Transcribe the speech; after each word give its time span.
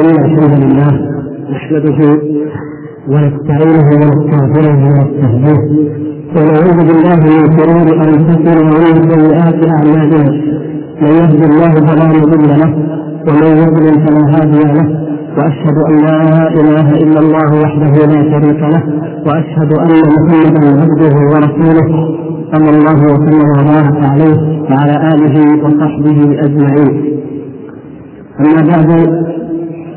إن 0.00 0.10
الحمد 0.10 0.54
لله 0.62 0.92
نحمده 1.52 1.98
ونستعينه 3.08 3.88
ونستغفره 4.00 4.80
ونستهديه 4.86 5.60
ونعوذ 6.36 6.78
بالله 6.88 7.16
من 7.16 7.56
شرور 7.56 7.86
أنفسنا 8.06 8.60
ومن 8.60 9.10
سيئات 9.10 9.60
أعمالنا. 9.74 10.24
من 11.02 11.08
يهد 11.20 11.42
الله 11.50 11.72
فلا 11.86 12.06
مضل 12.06 12.48
له 12.60 12.70
ومن 13.28 13.50
يضلل 13.62 14.06
فلا 14.06 14.24
هادي 14.34 14.62
له. 14.76 14.86
وأشهد 15.38 15.76
أن 15.88 15.94
لا 16.06 16.48
إله 16.60 16.88
إلا 16.90 17.20
الله 17.20 17.50
وحده 17.62 17.94
لا 18.12 18.20
شريك 18.32 18.60
له. 18.74 18.82
وأشهد 19.26 19.70
أن 19.84 19.92
محمدا 20.14 20.62
عبده 20.82 21.14
ورسوله 21.32 21.88
صلى 22.52 22.70
الله 22.76 22.98
وسلم 23.12 23.48
وبارك 23.58 23.98
عليه 24.10 24.36
وعلى 24.70 24.96
آله 25.12 25.36
وصحبه 25.64 26.18
أجمعين. 26.46 26.94
أما 28.40 28.60
بعد 28.70 28.90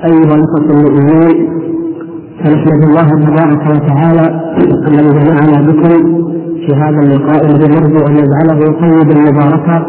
أيها 0.05 0.35
الإخوة 0.35 0.69
المؤمنين 0.69 1.49
فنحمد 2.43 2.83
الله 2.83 3.07
تبارك 3.07 3.61
وتعالى 3.75 4.41
الذي 4.87 5.09
جمعنا 5.09 5.61
بكم 5.71 6.27
في 6.67 6.75
هذا 6.75 6.99
اللقاء 6.99 7.45
الذي 7.45 7.67
نرجو 7.67 8.05
أن 8.07 8.15
يجعله 8.15 8.59
طيبا 8.81 9.31
مباركا 9.31 9.85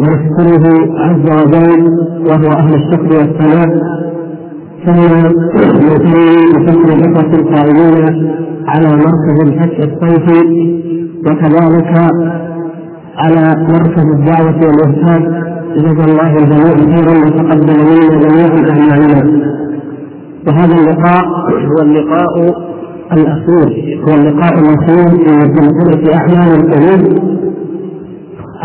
ونشكره 0.00 0.64
عز 0.98 1.30
وجل 1.30 1.88
وهو 2.30 2.52
أهل 2.52 2.74
الشكر 2.74 3.16
والثناء 3.18 3.68
ثم 4.86 5.26
نثني 5.86 6.52
بشكر 6.54 6.92
الاخوه 6.94 7.34
القائمين 7.34 8.32
على 8.66 8.88
مركز 8.96 9.40
الفتح 9.46 9.78
الصيفي 9.78 10.78
وكذلك 11.26 12.10
على 13.16 13.66
مركز 13.68 14.04
الدعوة 14.14 14.60
والإرشاد. 14.66 15.57
جزا 15.78 16.04
الله 16.04 16.30
الجميع 16.36 16.74
خيرا 16.96 17.14
وتقبل 17.26 17.76
منا 17.88 18.14
جميعا 18.24 18.70
أعمالنا. 18.70 19.48
وهذا 20.46 20.74
اللقاء 20.74 21.24
هو 21.70 21.82
اللقاء 21.82 22.32
الاخير 23.12 23.68
هو 24.08 24.14
اللقاء 24.14 24.54
الاخير 24.58 25.08
في 25.08 25.54
سلسله 25.56 26.14
أعمال 26.18 26.50
القلوب 26.60 27.02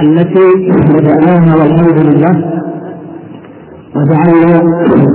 التي 0.01 0.47
بدأناها 0.93 1.55
والحمد 1.55 1.97
لله. 2.07 2.35
وجعلنا 3.95 4.57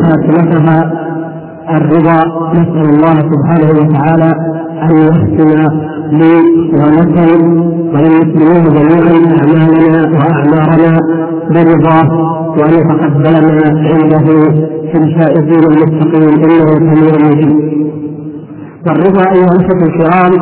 خاتمتها 0.02 0.92
الرضا 1.70 2.50
نسأل 2.52 2.94
الله 2.94 3.14
سبحانه 3.32 3.70
وتعالى 3.80 4.57
أن 4.82 4.96
يحسن 5.08 5.68
لي 6.12 6.34
ولكم 6.72 7.60
وللمسلمين 7.94 8.64
جميعا 8.64 9.12
أعمالنا 9.38 10.18
وأعمارنا 10.18 10.98
برضاه 11.50 12.08
وأن 12.58 12.72
يتقبلنا 12.72 13.66
عنده 13.90 14.24
في 14.92 14.98
الفائزين 14.98 15.64
المتقين 15.72 16.44
إنه 16.44 16.66
سميع 16.94 17.28
مجيب. 17.30 17.78
والرضا 18.86 19.22
أيها 19.32 19.52
الأخوة 19.52 19.82
الكرام 19.86 20.32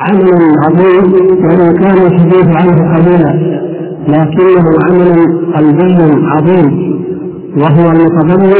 عمل 0.00 0.30
عظيم 0.64 1.12
وإن 1.44 1.76
كان 1.76 2.06
الحديث 2.06 2.46
عنه 2.56 2.94
قليلا 2.94 3.62
لكنه 4.08 4.64
عمل 4.84 5.42
قلبي 5.56 6.26
عظيم 6.26 6.92
وهو 7.56 7.90
المتضمن 7.90 8.52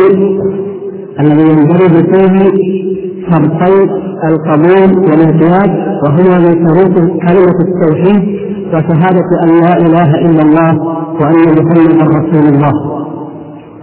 الذي 1.21 1.51
يندرج 1.51 2.15
فيه 2.15 2.51
شرطي 3.31 3.91
القبول 4.31 4.99
والانقياد 5.11 5.71
وهما 6.05 6.39
من 6.39 6.67
شروط 6.69 6.95
كلمة 7.29 7.59
التوحيد 7.67 8.39
وشهادة 8.75 9.29
أن 9.45 9.49
لا 9.61 9.77
إله 9.77 10.15
إلا 10.15 10.43
الله 10.43 10.83
وأن 11.21 11.45
محمدا 11.59 12.05
رسول 12.05 12.55
الله. 12.55 12.73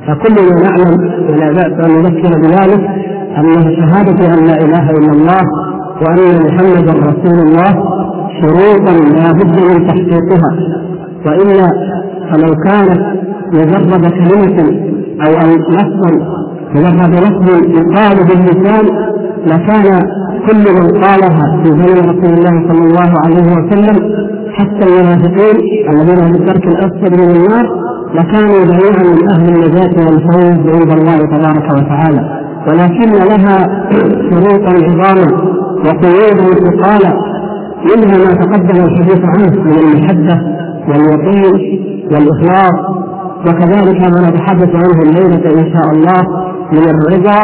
فكلنا 0.08 0.62
نعلم 0.64 1.12
ولا 1.30 1.52
بأس 1.52 1.86
أن 1.86 1.92
نذكر 1.98 2.40
بذلك 2.42 2.90
أن 3.38 3.76
شهادة 3.76 4.34
أن 4.34 4.46
لا 4.46 4.58
إله 4.66 4.90
إلا 4.90 5.12
الله 5.12 5.42
وأن 6.02 6.46
محمدا 6.46 6.94
رسول 6.94 7.40
الله 7.48 7.72
شروطا 8.42 8.92
لا 8.92 9.32
بد 9.32 9.60
من 9.70 9.88
تحقيقها. 9.88 10.52
وإلا 11.26 11.70
فلو 12.32 12.56
كانت 12.66 13.02
مجرد 13.54 14.12
كلمة 14.12 14.90
أو 15.26 15.32
لفظا 15.70 16.12
مجرد 16.76 17.14
لفظ 17.14 17.50
يقال 17.78 18.18
باللسان 18.28 18.86
لكان 19.48 20.08
كل 20.50 20.64
من 20.82 21.04
قالها 21.04 21.64
في 21.64 21.70
زمن 21.70 22.10
رسول 22.10 22.34
الله 22.38 22.68
صلى 22.70 22.84
الله 22.88 23.14
عليه 23.26 23.48
وسلم 23.58 23.96
حتى 24.54 24.86
المنافقين 24.88 25.58
الذين 25.90 26.20
هم 26.26 26.36
الدرك 26.36 26.68
الأسفل 26.68 27.12
من 27.22 27.36
النار 27.36 27.66
لكانوا 28.16 28.66
جميعا 28.66 29.04
من 29.04 29.30
أهل 29.34 29.50
النجاة 29.50 30.06
والفوز 30.06 30.76
عند 30.76 30.92
الله 30.92 31.18
تبارك 31.18 31.74
وتعالى. 31.74 32.40
ولكن 32.68 33.12
لها 33.12 33.58
شروطا 34.30 34.72
عظاما 34.86 35.28
وقيود 35.86 36.40
وثقالا. 36.50 37.14
منها 37.90 38.18
ما 38.18 38.34
تقدم 38.34 38.84
الحديث 38.84 39.22
عنه 39.24 39.64
من 39.64 39.74
المحبة 39.80 40.42
واليقين 40.88 41.80
والإخلاص. 42.12 43.00
وكذلك 43.48 44.02
ما 44.02 44.30
نتحدث 44.30 44.70
عنه 44.76 45.02
الليلة 45.02 45.62
إن 45.62 45.74
شاء 45.74 45.94
الله 45.94 46.22
من 46.72 46.84
الرضا 46.90 47.40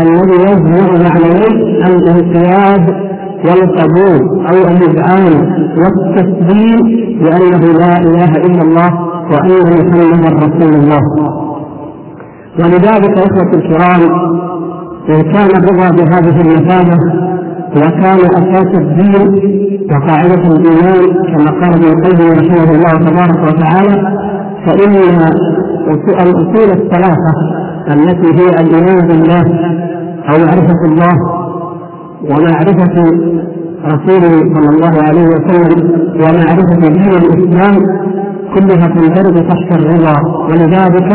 الذي 0.00 0.42
يجمع 0.50 1.08
معنيين 1.08 1.67
الانقياد 1.86 3.08
والقبول 3.48 4.46
أو 4.46 4.56
الإذعان 4.56 5.32
والتسليم 5.78 6.78
بأنه 7.22 7.78
لا 7.78 7.96
إله 8.00 8.32
إلا 8.46 8.62
الله 8.62 8.90
وأن 9.32 9.62
محمدا 9.72 10.36
رسول 10.46 10.74
الله. 10.74 11.00
ولذلك 12.58 13.18
إخوة 13.18 13.50
الكرام 13.54 14.02
إن 15.08 15.22
كان 15.22 15.50
الرضا 15.56 15.90
بهذه 15.90 16.40
المثابة 16.40 16.98
وكان 17.76 18.18
أساس 18.18 18.74
الدين 18.74 19.14
وقاعدة 19.90 20.34
الإيمان 20.56 21.14
كما 21.32 21.50
قال 21.60 21.74
ابن 21.74 21.84
القيم 21.84 22.32
رحمه 22.32 22.70
الله 22.74 22.92
تبارك 23.10 23.48
وتعالى 23.48 24.18
فإن 24.66 24.94
الأصول 26.22 26.70
الثلاثة 26.70 27.32
التي 27.88 28.40
هي 28.40 28.48
الإيمان 28.60 29.06
بالله 29.08 29.44
أو 30.28 30.38
معرفة 30.44 30.84
الله 30.84 31.37
ومعرفة 32.24 32.96
رسوله 33.84 34.54
صلى 34.54 34.68
الله 34.74 35.02
عليه 35.02 35.26
وسلم 35.26 35.90
ومعرفة 36.14 36.80
دين 36.80 37.12
الإسلام 37.22 37.76
كلها 38.54 38.86
تندرج 38.86 39.48
تحت 39.48 39.72
الرضا. 39.78 40.16
ولذلك 40.48 41.10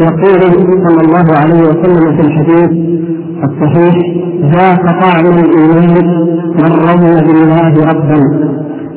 يقول 0.00 0.40
صلى 0.86 1.00
الله 1.06 1.26
عليه 1.36 1.60
وسلم 1.68 2.16
في 2.16 2.22
الحديث 2.26 2.70
الصحيح 3.44 3.94
ذاك 4.54 4.84
طعم 5.02 5.26
الإيمان 5.26 5.94
من 6.58 6.72
رضي 6.90 7.14
بالله 7.26 7.74
ربا 7.90 8.20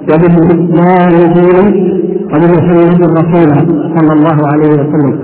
وبالإسلام 0.10 1.34
دينا 1.34 1.66
وبمحمد 2.34 3.02
رسولا 3.18 3.60
صلى 3.96 4.14
الله 4.14 4.48
عليه 4.48 4.70
وسلم. 4.70 5.20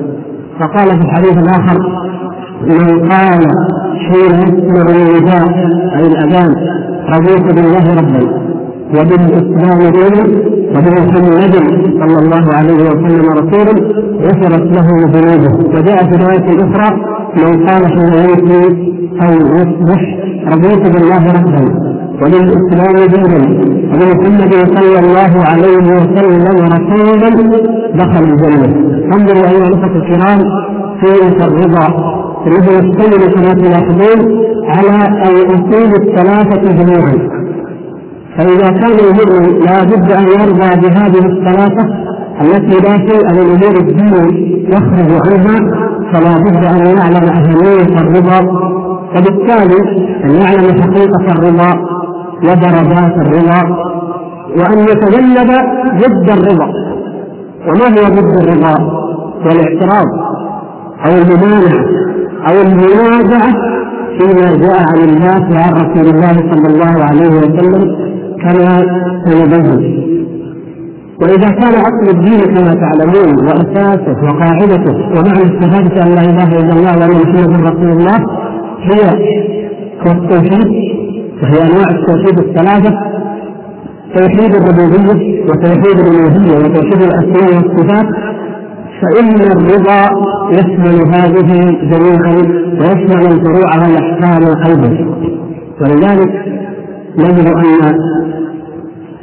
فقال 0.60 0.90
في 0.90 1.06
الحديث 1.06 1.38
الآخر 1.38 1.78
من 2.68 3.10
قال 3.10 3.42
حين 4.06 4.34
يسمع 4.42 4.86
النداء 4.90 5.48
اي 5.98 6.08
الأذان 6.08 6.56
رضيت 7.10 7.46
بالله 7.56 7.86
ربا 8.00 8.22
وبالاسلام 8.96 9.80
دينا 9.92 10.24
وبمحمد 10.76 11.56
صلى 12.02 12.18
الله 12.24 12.46
عليه 12.58 12.74
وسلم 12.90 13.26
رسولا 13.40 13.74
غفرت 14.26 14.66
له 14.76 14.88
ذنوبه. 15.14 15.54
وجاء 15.76 15.98
في 15.98 16.16
رواية 16.24 16.48
أخرى 16.66 16.90
من 17.38 17.68
قال 17.68 17.84
حين 17.94 18.14
يمشي 18.30 18.64
أو 19.22 19.34
يصبح 19.58 20.02
رضيت 20.52 20.84
بالله 20.94 21.24
ربا 21.38 21.64
وبالاسلام 22.22 22.96
دينا 23.14 23.42
وبمحمد 23.92 24.52
صلى 24.78 25.00
الله 25.00 25.34
عليه 25.52 25.78
وسلم 25.78 26.58
رسولا 26.76 27.30
دخل 27.96 28.24
الجنة. 28.24 28.70
انظروا 29.16 29.46
أيها 29.50 29.68
الأخوة 29.68 29.96
الكرام 29.96 30.40
في 31.00 31.46
الرضا 31.46 32.21
الذي 32.48 32.72
يشتمل 32.74 33.34
كما 33.34 33.54
تلاحظون 33.54 34.20
على 34.66 35.30
الاصول 35.30 35.92
الثلاثة 36.02 36.62
جميعا. 36.62 37.42
فإذا 38.38 38.68
كان 38.68 38.98
المؤمن 39.00 39.60
لا 39.66 39.84
بد 39.84 40.12
أن 40.12 40.28
يرضى 40.28 40.70
بهذه 40.82 41.26
الثلاثة 41.26 41.86
التي 42.42 42.88
لا 42.88 42.98
شيء 42.98 43.24
من 43.34 43.46
أمور 43.56 43.76
الدين 43.80 44.66
يخرج 44.68 45.12
عنها 45.28 45.58
فلا 46.14 46.34
بد 46.38 46.66
أن 46.66 46.98
يعلم 46.98 47.30
أهمية 47.30 48.00
الرضا. 48.02 48.40
وبالتالي 49.16 49.82
أن 50.24 50.32
يعلم 50.32 50.82
حقيقة 50.82 51.26
الرضا 51.36 51.72
ودرجات 52.44 53.16
الرضا 53.18 53.62
وأن 54.58 54.80
يتجنب 54.80 55.50
ضد 55.98 56.30
الرضا. 56.30 56.68
وما 57.68 57.86
هو 57.86 58.04
ضد 58.16 58.38
الرضا؟ 58.44 58.76
والاعتراض 59.46 60.08
أو 61.06 61.12
الممانعة. 61.12 62.01
أو 62.50 62.62
المنازعة 62.62 63.52
فيما 64.20 64.58
جاء 64.58 64.78
عن 64.90 65.00
الله 65.10 65.40
وعن 65.56 65.74
رسول 65.74 66.16
الله 66.16 66.34
صلى 66.52 66.68
الله 66.74 67.04
عليه 67.06 67.30
وسلم 67.30 67.96
كما 68.42 68.82
سنبين 69.26 70.12
وإذا 71.22 71.50
كان 71.50 71.74
أصل 71.74 72.18
الدين 72.18 72.40
كما 72.56 72.74
تعلمون 72.74 73.46
وأساسه 73.48 74.18
وقاعدته 74.24 74.96
ومعنى 74.96 75.44
الشهادة 75.44 76.04
أن 76.04 76.16
لا 76.16 76.22
إله 76.22 76.60
إلا 76.60 76.74
الله 76.74 77.00
وأن 77.00 77.22
محمدا 77.22 77.70
رسول 77.70 77.92
الله 77.92 78.18
هي 78.82 79.02
كالتوحيد 80.06 80.68
وهي 81.44 81.62
أنواع 81.62 81.90
التوحيد 81.90 82.40
الثلاثة 82.40 82.94
توحيد 84.16 84.56
الربوبية 84.56 85.44
وتوحيد 85.44 86.00
الألوهية 86.00 86.58
وتوحيد 86.58 87.02
الأسماء 87.02 87.50
والصفات. 87.56 88.06
فإن 89.02 89.42
الرضا 89.42 90.02
يشمل 90.52 91.08
هذه 91.14 91.78
جميعا 91.92 92.36
ويشمل 92.80 93.26
الفروع 93.32 93.78
والأحكام 93.78 94.44
أيضا 94.68 95.16
ولذلك 95.82 96.46
نجد 97.18 97.48
أن 97.48 98.12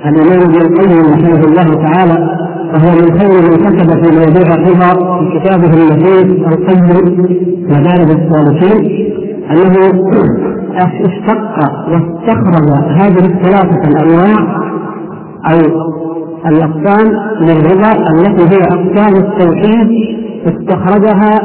الإمام 0.07 0.43
ابن 0.43 0.61
القيم 0.61 1.13
رحمه 1.13 1.45
الله 1.45 1.75
تعالى 1.75 2.39
وهو 2.73 2.91
من 2.91 3.19
خير 3.21 3.51
من 3.51 3.57
كتب 3.57 4.05
في 4.05 4.19
موضوع 4.19 4.55
الرضا 4.55 5.19
في 5.19 5.39
كتابه 5.39 5.75
المفيد 5.75 6.31
القيم 6.47 7.39
مدارج 7.69 8.11
الصالحين 8.11 9.09
أنه 9.51 10.11
اشتق 10.77 11.59
واستخرج 11.89 12.71
هذه 12.91 13.27
الثلاثة 13.27 13.89
الأنواع 13.89 14.59
أو 15.51 15.59
الأقسام 16.47 17.07
من 17.41 17.51
الرضا 17.51 17.93
التي 17.93 18.57
هي 18.57 18.63
أقسام 18.63 19.17
التوحيد 19.17 19.89
استخرجها 20.47 21.41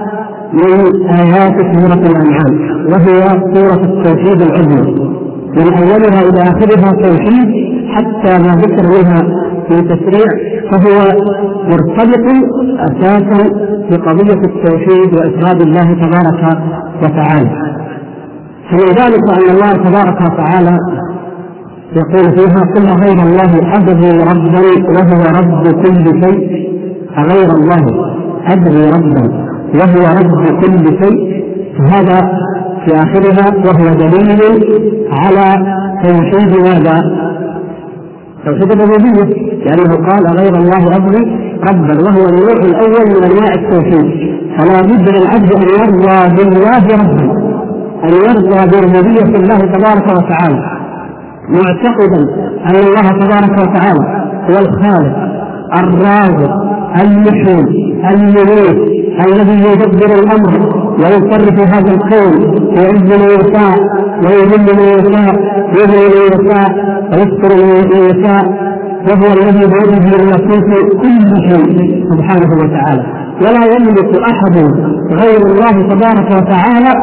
من 0.54 1.07
آيات 1.10 1.56
سورة 1.75 1.94
الأنعام 2.12 2.86
وهي 2.92 3.22
سورة 3.54 3.84
التوحيد 3.84 4.42
العظمى 4.42 5.13
من 5.57 5.74
أولها 5.74 6.22
إلى 6.30 6.42
آخرها 6.42 6.92
توحيد 6.92 7.50
حتى 7.94 8.38
ما 8.44 8.56
ذكر 8.56 8.84
منها 8.88 9.22
في 9.69 9.81
تشريع 9.81 10.28
فهو 10.72 11.22
مرتبط 11.68 12.25
أساسا 12.80 13.50
بقضية 13.92 14.42
التوحيد 14.46 15.13
وإفراد 15.13 15.62
الله 15.62 15.94
تبارك 15.94 16.57
وتعالى. 17.04 17.74
فمن 18.72 18.88
ذلك 18.88 19.30
أن 19.30 19.56
الله 19.56 19.72
تبارك 19.74 20.22
وتعالى 20.22 20.78
يقول 21.95 22.38
فيها 22.38 22.62
قل 22.75 22.86
غير 23.04 23.19
الله 23.28 23.51
أبغي 23.78 24.12
ربا 24.12 24.62
وهو 24.95 25.24
رب 25.40 25.63
كل 25.84 26.06
شيء. 26.24 26.69
أغير 27.18 27.50
الله 27.51 27.84
أبغي 28.48 28.90
ربا 28.90 29.24
وهو 29.80 30.04
رب 30.19 30.62
كل 30.62 30.86
شيء. 31.04 31.44
هذا 31.92 32.31
في 32.86 32.95
آخرها 32.95 33.45
وهو 33.66 33.94
دليل 33.94 34.42
على 35.12 35.66
توحيد 36.04 36.51
ماذا؟ 36.62 36.98
توحيد 38.46 38.72
الربوبية. 38.72 39.54
لأنه 39.66 39.96
قال 40.10 40.38
غير 40.39 40.56
الله 40.56 40.96
أبغي 40.98 41.24
ربا 41.69 42.04
وهو 42.04 42.30
النوع 42.30 42.57
الأول 42.69 43.06
من 43.10 43.24
أنواع 43.24 43.51
التوحيد. 43.56 44.34
فلا 44.57 44.81
بد 44.81 45.10
للعبد 45.18 45.54
أن 45.54 45.68
يرضى 45.80 46.36
بالله 46.36 46.84
ربا 47.04 47.34
أن 48.04 48.13
يرضى 48.13 48.60
بربوبية 48.72 49.39
الله 49.39 49.57
تبارك 49.57 50.07
وتعالى 50.18 50.83
معتقدا 51.50 52.22
أن 52.66 52.75
الله 52.75 53.10
تبارك 53.19 53.51
وتعالى 53.62 54.24
هو 54.50 54.57
الخالق 54.60 55.18
الرازق 55.78 56.51
المحيي 57.01 57.94
المميت 58.12 59.04
الذي 59.28 59.69
يدبر 59.69 60.19
الأمر 60.19 60.84
ويصرف 61.00 61.60
هذا 61.75 61.92
الكون 61.92 62.57
ويعز 62.78 63.01
من 63.01 63.30
يشاء 63.30 63.80
ويذل 64.25 64.75
من 64.75 64.84
يشاء 64.84 65.36
ويهدي 65.74 66.16
من 66.16 66.24
يشاء 66.28 66.72
ويذكر 67.12 67.56
من 67.56 68.06
يشاء 68.10 68.74
وهو 69.07 69.34
الذي 69.34 69.66
بيده 69.68 70.25
ملكوت 70.25 70.92
كل 71.01 71.50
شيء 71.50 72.06
سبحانه 72.12 72.51
وتعالى. 72.63 73.04
ولا 73.42 73.66
يملك 73.75 74.18
أحد 74.31 74.56
غير 75.12 75.42
الله 75.46 75.72
تبارك 75.72 76.31
وتعالى 76.38 76.94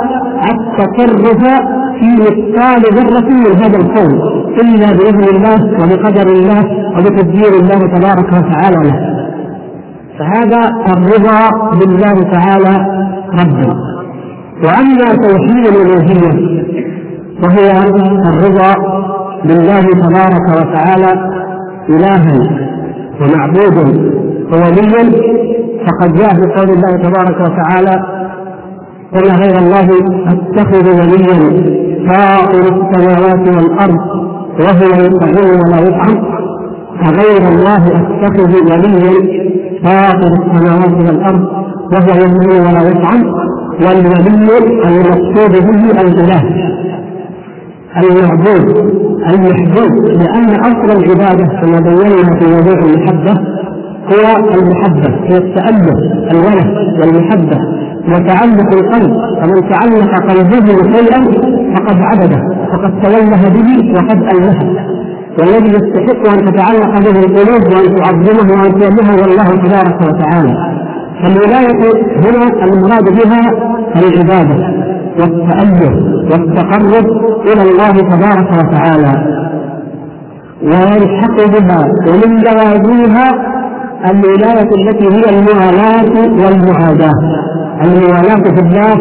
التصرف 0.50 1.60
مثقال 2.02 2.82
ذرة 2.94 3.29
من 3.29 3.56
هذا 3.62 3.76
الكون 3.76 4.20
إلا 4.62 4.93
بإذن 4.93 5.37
الله 5.37 5.64
وبقدر 5.82 6.32
الله 6.32 6.64
وبتدبير 6.99 7.52
الله 7.61 7.79
تبارك 7.99 8.29
وتعالى 8.32 8.88
له. 8.88 9.20
فهذا 10.19 10.70
الرضا 10.93 11.70
بالله 11.79 12.31
تعالى 12.32 12.87
ربا 13.32 13.75
وأما 14.64 15.14
توحيد 15.14 15.67
الألوهية 15.67 16.61
وهي 17.43 17.70
الرضا 18.29 18.75
بالله 19.44 19.81
تبارك 19.81 20.49
وتعالى 20.58 21.31
إلها 21.88 22.41
ومعبودا 23.20 24.11
ووليا 24.53 25.11
فقد 25.87 26.14
جاء 26.17 26.35
في 26.35 26.53
قول 26.56 26.70
الله 26.70 26.96
تبارك 26.96 27.41
وتعالى 27.41 28.20
قل 29.14 29.31
غير 29.43 29.58
الله 29.58 29.88
أتخذ 30.29 30.87
وليا 30.88 31.89
فاطر 32.08 32.61
السماوات 32.61 33.49
والأرض 33.56 34.00
وهو 34.61 35.05
يطعم 35.05 35.37
ولا 35.61 35.81
يطعم 35.88 36.17
أغير 37.06 37.49
الله 37.52 37.87
أتخذ 37.87 38.52
وليا. 38.70 39.41
فاطر 39.85 40.32
السماوات 40.41 40.94
والأرض 41.06 41.44
وهو 41.93 42.11
يطعم 42.17 42.67
ولا 42.67 42.82
يطعم 42.88 43.23
والولي 43.85 44.58
المقصود 44.88 45.52
به 45.67 46.00
الإله. 46.00 46.43
المعبود 47.97 48.76
المحبوب. 49.31 50.05
لأن 50.06 50.50
أصل 50.61 50.99
العبادة 50.99 51.44
كما 51.61 51.81
بينا 51.81 52.41
في 52.41 52.46
موضوع 52.55 52.79
المحبة 52.85 53.35
هو 54.12 54.37
المحبة 54.55 55.11
هي 55.25 55.37
التألف 55.37 55.99
الولد 56.32 57.00
والمحبة. 57.00 57.58
وتعلق 58.08 58.73
القلب 58.73 59.12
فمن 59.41 59.70
تعلق 59.70 60.11
قلبه 60.31 60.67
شيئا 60.96 61.20
فقد 61.75 62.02
عبده 62.02 62.40
فقد 62.72 63.00
توله 63.02 63.49
به 63.49 63.93
وقد 63.94 64.22
ألهه. 64.34 64.87
والذي 65.38 65.69
يستحق 65.69 66.32
أن 66.34 66.52
تتعلق 66.52 66.93
به 66.99 67.20
القلوب 67.20 67.62
وأن 67.75 67.96
تعظمه 67.96 68.62
وأن 68.62 68.72
توجهه 68.72 69.11
هو 69.11 69.25
الله 69.25 69.49
تبارك 69.64 70.00
وتعالى. 70.02 70.55
فالولاية 71.22 71.82
هنا 72.25 72.64
المراد 72.64 73.05
بها 73.19 73.43
العبادة 73.96 74.56
والتأله 75.20 75.94
والتقرب 76.31 77.06
إلى 77.46 77.62
الله 77.70 77.93
تبارك 77.93 78.50
وتعالى. 78.58 79.12
ويلحق 80.62 81.37
بها 81.55 81.81
ومن 82.08 82.31
لوازمها 82.46 83.28
الولاية 84.11 84.70
التي 84.81 85.08
هي 85.17 85.38
الموالاة 85.38 86.14
والمعاداة. 86.43 87.20
الموالاة 87.84 88.44
في 88.56 88.61
الله 88.62 88.94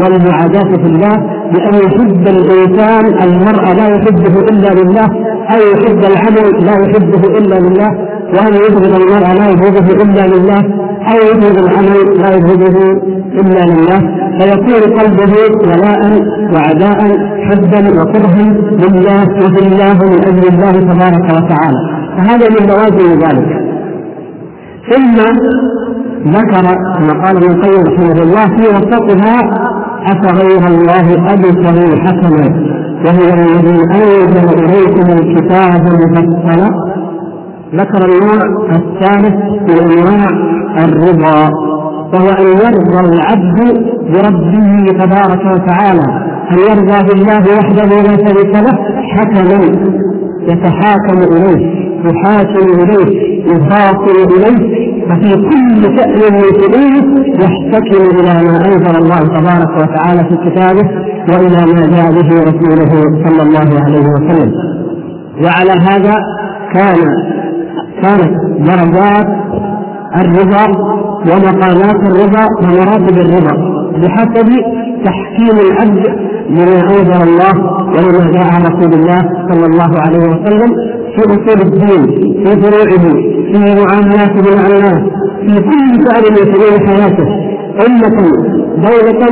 والمعاداة 0.00 0.76
في 0.82 0.86
الله 0.86 1.35
بأن 1.54 1.74
يحب 1.84 2.28
الإنسان 2.28 3.04
المرء 3.22 3.64
لا 3.78 3.86
يحبه 3.94 4.40
إلا 4.50 4.68
لله 4.80 5.06
أو 5.54 5.60
يحب 5.72 6.00
العمل 6.12 6.64
لا 6.66 6.72
يحبه 6.72 7.38
إلا 7.38 7.54
لله 7.54 7.90
وأن 8.34 8.54
يبغض 8.54 8.94
المرء 9.00 9.28
لا 9.38 9.50
يبغضه 9.50 10.02
إلا 10.04 10.26
لله 10.34 10.60
أو 11.12 11.18
يبغض 11.30 11.58
العمل 11.64 12.18
لا 12.22 12.34
يبغضه 12.36 12.76
إلا 13.40 13.60
لله. 13.72 14.00
فيكون 14.38 14.98
قلبه 14.98 15.32
ولاء 15.68 16.00
وعداء 16.54 16.98
حبا 17.48 18.00
وكرها 18.00 18.44
لله 18.82 19.22
وفي 19.22 19.66
الله 19.66 19.94
من 19.94 20.20
أجل 20.28 20.48
الله 20.52 20.72
تبارك 20.72 21.24
وتعالى. 21.36 21.80
فهذا 22.16 22.46
من 22.54 22.66
لوازم 22.70 23.08
ذلك. 23.24 23.50
ثم 24.90 25.16
ذكر 26.36 26.66
كما 26.94 27.24
قال 27.24 27.36
ابن 27.36 27.50
القيم 27.50 27.82
رحمه 27.86 28.22
الله 28.22 28.46
في 28.46 28.68
وسطها 28.74 29.36
أفغير 30.12 30.66
الله 30.66 31.32
أبتغي 31.32 32.00
حسنا 32.00 32.46
وهو 33.04 33.34
الذي 33.34 33.78
أنزل 33.94 34.64
إليكم 34.64 35.12
الكتاب 35.12 35.82
مفصلا. 35.92 36.68
ذكر 37.74 38.04
النوع 38.04 38.42
الثالث 38.70 39.34
من 39.68 39.78
أنواع 39.80 40.28
الرضا 40.84 41.50
وهو 42.12 42.28
أن 42.28 42.46
يرضى 42.46 43.00
العبد 43.08 43.58
بربه 44.12 44.86
تبارك 45.04 45.42
وتعالى. 45.54 46.06
أن 46.52 46.58
يرضى 46.58 47.08
بالله 47.08 47.58
وحده 47.58 47.84
لا 47.84 48.28
شريك 48.28 48.54
له 48.54 48.78
حكما 49.14 49.60
يتحاكم 50.48 51.18
إليه 51.32 51.86
يحاكم 52.04 52.82
إليه 52.82 53.42
يخاصم 53.46 54.16
إليه. 54.36 54.95
ففي 55.08 55.34
كل 55.34 55.82
شأن 55.98 56.20
شؤونه 56.60 57.26
يحتكم 57.42 58.02
إلى 58.20 58.44
ما 58.48 58.56
أنزل 58.66 58.96
الله 59.02 59.18
تبارك 59.18 59.70
وتعالى 59.82 60.24
في 60.28 60.36
كتابه 60.50 60.86
وإلى 61.28 61.72
ما 61.72 61.86
جاء 61.96 62.12
به 62.12 62.28
رسوله 62.42 62.92
صلى 63.24 63.42
الله 63.42 63.80
عليه 63.84 64.06
وسلم. 64.14 64.52
وعلى 65.44 65.72
هذا 65.72 66.14
كان 66.74 66.96
كانت 68.02 68.32
درجات 68.58 69.26
الرضا 70.20 70.66
ومقامات 71.28 72.00
الرضا 72.10 72.44
ومراتب 72.62 73.18
الرضا 73.18 73.54
بحسب 74.02 74.48
تحكيم 75.04 75.56
العبد 75.66 76.06
لما 76.50 76.80
أنزل 76.80 77.22
الله 77.28 77.54
ولما 77.86 78.32
جاء 78.32 78.48
رسول 78.68 78.92
الله 79.00 79.18
صلى 79.50 79.66
الله 79.66 79.90
عليه 80.00 80.18
وسلم 80.18 80.70
في 81.16 81.22
أصول 81.24 81.60
الدين 81.66 82.06
في 82.44 82.50
فروعه. 82.62 83.35
مع 83.60 83.98
الناس. 83.98 84.30
في 85.46 85.54
كل 85.68 86.04
فعل 86.06 86.24
من 86.30 86.54
شؤون 86.54 86.88
حياته. 86.88 87.28
أمة 87.86 88.18
دولة 88.76 89.22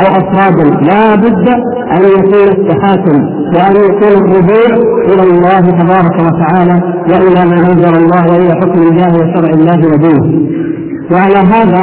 أو 0.00 0.06
أفرادا. 0.20 0.64
لا 0.90 1.14
بد 1.14 1.48
أن 1.96 2.02
يكون 2.18 2.48
التحاكم 2.58 3.18
وأن 3.54 3.76
يكون 3.76 4.12
الرجوع 4.22 4.70
إلى 5.04 5.22
الله 5.22 5.60
تبارك 5.60 6.16
وتعالى 6.26 6.76
وإلى 7.10 7.40
ما 7.50 7.56
أنزل 7.56 7.94
الله 7.96 8.22
وإلى 8.32 8.54
حكم 8.60 8.82
الله 8.82 9.10
وشرع 9.14 9.50
الله 9.54 9.78
ودينه. 9.92 10.26
وعلى 11.12 11.38
هذا 11.38 11.82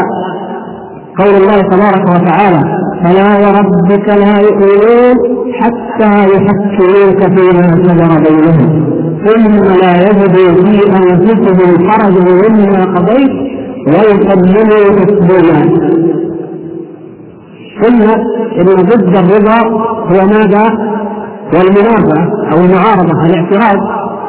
قول 1.20 1.34
الله 1.42 1.62
تبارك 1.62 2.06
وتعالى 2.10 2.62
فلا 3.04 3.30
وربك 3.48 4.08
لا 4.10 4.40
يؤمنون 4.48 5.16
حتى 5.62 6.12
يحكموك 6.34 7.20
فيما 7.36 7.68
شجر 7.84 8.12
بينهم. 8.26 9.05
لا 9.26 10.02
يجدوا 10.02 10.64
في 10.64 10.80
أنفسهم 10.90 11.90
حرجا 11.90 12.50
مما 12.50 12.84
قضيت 12.96 13.32
ويسلموا 13.88 15.06
تسليما 15.06 15.62
ثم 17.82 18.02
إن 18.60 18.66
ضد 18.66 19.18
الرضا 19.18 19.60
هو 20.10 20.26
ماذا؟ 20.28 20.96
والمنازعه 21.54 22.28
أو 22.52 22.58
المعارضة 22.58 23.26
الاعتراض 23.26 23.80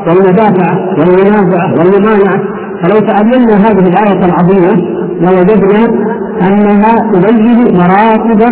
والمدافعه 0.07 0.76
والمنازعه 0.99 1.75
والممانعة 1.79 2.41
فلو 2.83 2.99
تأملنا 3.00 3.57
هذه 3.57 3.88
الآية 3.88 4.25
العظيمة 4.25 4.85
لوجدنا 5.21 6.07
أنها 6.43 7.12
تبين 7.12 7.76
مراتب 7.79 8.43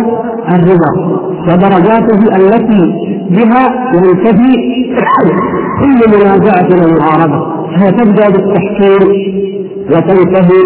الرضا 0.53 0.91
ودرجاته 1.47 2.35
التي 2.35 2.93
بها 3.29 3.91
ينتهي 3.93 4.55
كل 5.79 6.17
منازعة 6.17 6.69
ومعارضة. 6.85 7.39
هي 7.77 7.91
تبدا 7.91 8.29
بالتحكيم 8.29 9.03
وتنتهي 9.91 10.61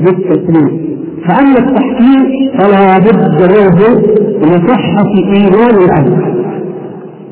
بالتسليم. 0.00 0.92
فأما 1.28 1.58
التحكيم 1.58 2.50
فلا 2.58 2.98
بد 2.98 3.52
منه 3.52 4.02
لصحة 4.42 5.04
إيمان 5.36 5.74
العبد 5.84 6.32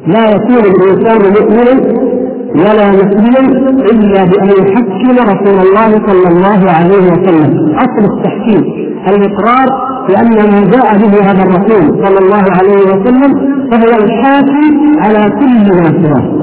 لا 0.07 0.31
يكون 0.31 0.63
الإنسان 0.71 1.21
مؤمنا 1.37 2.01
ولا 2.55 2.91
مسلما 2.91 3.41
إلا 3.93 4.25
بأن 4.25 4.49
يحكم 4.49 5.17
رسول 5.33 5.59
الله 5.67 5.91
صلى 6.07 6.29
الله 6.29 6.71
عليه 6.71 7.05
وسلم. 7.13 7.75
أصل 7.75 8.05
التحكيم 8.13 8.63
الإقرار 9.09 9.69
بأن 10.09 10.51
ما 10.53 10.71
جاء 10.71 10.97
به 10.99 11.31
هذا 11.31 11.43
الرسول 11.43 12.07
صلى 12.07 12.19
الله 12.19 12.45
عليه 12.59 12.83
وسلم 12.83 13.61
فهو 13.71 14.05
الحاكم 14.05 14.99
على 14.99 15.31
كل 15.41 15.77
ما 15.77 16.03
سواه. 16.03 16.40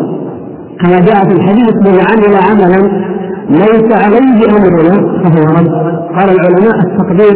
كما 0.81 1.00
جاء 1.00 1.29
في 1.29 1.36
الحديث 1.36 1.74
من 1.74 2.00
عمل 2.10 2.36
عملا 2.50 3.07
ليس 3.50 3.93
عليه 4.03 4.57
أمرنا 4.57 4.96
فهو 5.24 5.46
رد. 5.57 5.72
قال 6.15 6.29
العلماء 6.29 6.77
التقدير 6.86 7.36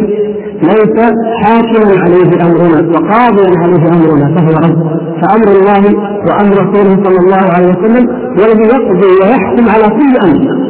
ليس 0.62 1.12
حاكما 1.42 2.02
عليه 2.02 2.30
أمرنا 2.46 2.98
وقاضيا 2.98 3.50
عليه 3.62 3.88
أمرنا 3.88 4.34
فهو 4.36 4.56
رد. 4.64 5.02
فأمر 5.22 5.48
الله 5.60 5.82
وأمر 6.26 6.52
رسوله 6.52 7.04
صلى 7.04 7.18
الله 7.18 7.52
عليه 7.54 7.68
وسلم 7.68 8.08
والذي 8.38 8.62
يقضي 8.62 9.10
ويحكم 9.20 9.68
على 9.68 9.88
كل 9.98 10.16
أمر 10.26 10.62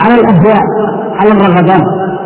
على 0.00 0.14
الأهواء 0.20 0.62
على 1.20 1.30
الرغبات 1.30 1.84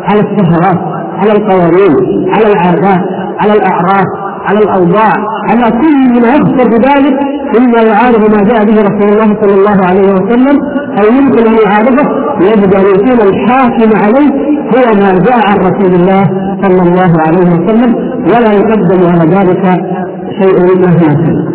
على 0.09 0.19
الشهوات 0.19 0.79
على 1.19 1.31
القوانين 1.31 1.95
على 2.33 2.53
العادات 2.53 3.01
على 3.39 3.53
الأعراف. 3.53 4.24
على 4.47 4.59
الأوضاع 4.59 5.13
على 5.49 5.71
كل 5.81 6.21
ما 6.21 6.27
يخطر 6.35 6.69
بذلك 6.69 7.17
مما 7.59 7.81
يعارض 7.81 8.31
ما 8.35 8.43
جاء 8.49 8.65
به 8.65 8.81
رسول 8.81 9.09
الله 9.13 9.37
صلى 9.41 9.53
الله 9.53 9.77
عليه 9.89 10.13
وسلم 10.13 10.57
أو 10.99 11.05
يمكن 11.17 11.47
أن 11.47 11.55
يعارضه 11.65 12.05
يجب 12.41 12.73
ان 12.73 12.85
يكون 12.95 13.27
الحاكم 13.29 13.89
عليه 14.03 14.29
هو 14.75 14.93
ما 15.01 15.19
جاء 15.27 15.39
عن 15.49 15.57
رسول 15.57 15.93
الله 15.99 16.23
صلى 16.63 16.81
الله 16.89 17.11
عليه 17.27 17.47
وسلم 17.51 17.95
ولا 18.27 18.51
يقدم 18.53 19.07
على 19.11 19.35
ذلك 19.35 19.63
شيء 20.41 20.59
مهما 20.59 21.13
كان. 21.13 21.45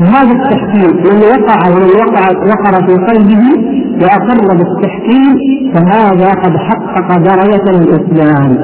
فهذا 0.00 0.32
التحكيم 0.32 0.90
من 0.96 1.22
وقع 1.22 1.68
ومن 1.68 1.88
وقع 2.02 2.28
وقر 2.30 2.86
في 2.86 2.94
قلبه 2.94 3.44
واقر 4.02 4.56
بالتحكيم 4.58 5.34
فهذا 5.74 6.28
قد 6.28 6.56
حقق 6.56 7.18
درجة 7.18 7.64
الإسلام. 7.70 8.56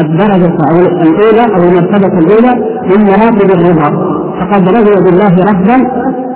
الدرجة 0.00 0.56
الأولى 1.02 1.44
أو 1.56 1.62
المرتبة 1.68 2.18
الأولى 2.18 2.52
من 2.90 3.04
مراتب 3.04 3.50
الرضا. 3.50 3.90
فقد 4.40 4.68
رضي 4.68 4.94
بالله 5.04 5.34
ربا 5.50 5.76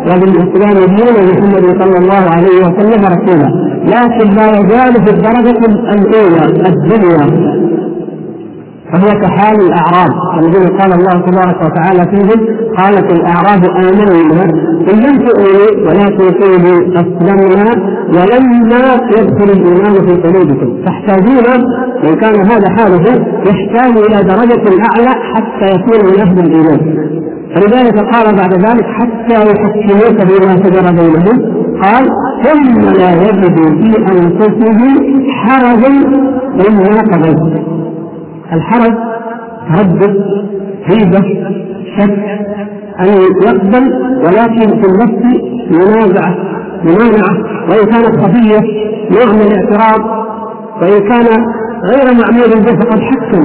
وبالاسلام 0.09 0.97
دينا 0.97 1.11
ومحمد 1.19 1.65
صلى 1.83 1.99
الله 1.99 2.25
عليه 2.37 2.59
وسلم 2.65 3.05
رسولا. 3.15 3.51
لكن 3.85 4.35
لا 4.37 4.47
يزال 4.59 4.93
في 5.05 5.11
الدرجة 5.15 5.61
الأولى 5.95 6.45
الدنيا. 6.69 7.70
فهو 8.93 9.21
كحال 9.21 9.57
الأعراب. 9.61 10.11
الذين 10.39 10.79
قال 10.79 10.93
الله 10.93 11.17
تبارك 11.27 11.59
وتعالى 11.67 12.03
فيهم 12.11 12.47
قالت 12.79 13.13
الأعراب 13.13 13.65
امنا 13.65 14.45
إن 14.93 14.99
لم 15.05 15.17
تؤمنوا 15.27 15.71
ولكن 15.87 16.25
قولوا 16.41 16.79
اسلمنا 17.01 17.71
ولما 18.15 18.85
يدخل 19.19 19.51
الإيمان 19.57 19.95
في 20.07 20.15
قلوبكم. 20.29 20.85
تحتاجون 20.87 21.65
من 22.05 22.15
كان 22.15 22.41
هذا 22.41 22.69
حاله 22.77 23.05
يحتاج 23.47 23.97
إلى 23.97 24.23
درجة 24.23 24.65
أعلى 24.91 25.11
حتى 25.35 25.67
يكون 25.75 26.11
من 26.11 26.21
أهل 26.21 26.39
الإيمان. 26.39 27.11
فلذلك 27.55 27.99
قال 27.99 28.37
بعد 28.37 28.55
ذلك 28.55 28.87
حتى 28.87 29.51
يحكموك 29.51 30.19
فيما 30.29 30.57
شجر 30.57 31.03
بينهم. 31.03 31.61
قال 31.83 32.09
ثم 32.45 32.81
لا 32.81 33.13
يجدوا 33.23 33.71
في 33.81 33.99
أنفسهم 34.13 35.31
حرجا 35.31 35.89
مما 36.55 37.01
قضيت. 37.13 37.70
الحرج 38.53 38.95
تردد 39.75 40.25
هيبة 40.85 41.25
شك 41.99 42.19
أن 43.01 43.07
يقبل 43.07 43.93
ولكن 44.25 44.81
في 44.81 44.87
النفس 44.89 45.41
منازعه 45.71 46.35
ممانعه 46.85 47.35
وإن 47.71 47.87
كانت 47.87 48.23
خفيه 48.23 48.61
نوع 49.11 49.33
من 49.33 49.41
الاعتراض. 49.41 50.21
وإن 50.83 51.09
كان 51.09 51.27
غير 51.85 52.05
معمول 52.23 52.51
به 52.65 52.81
فقد 52.81 53.01
حكم 53.01 53.45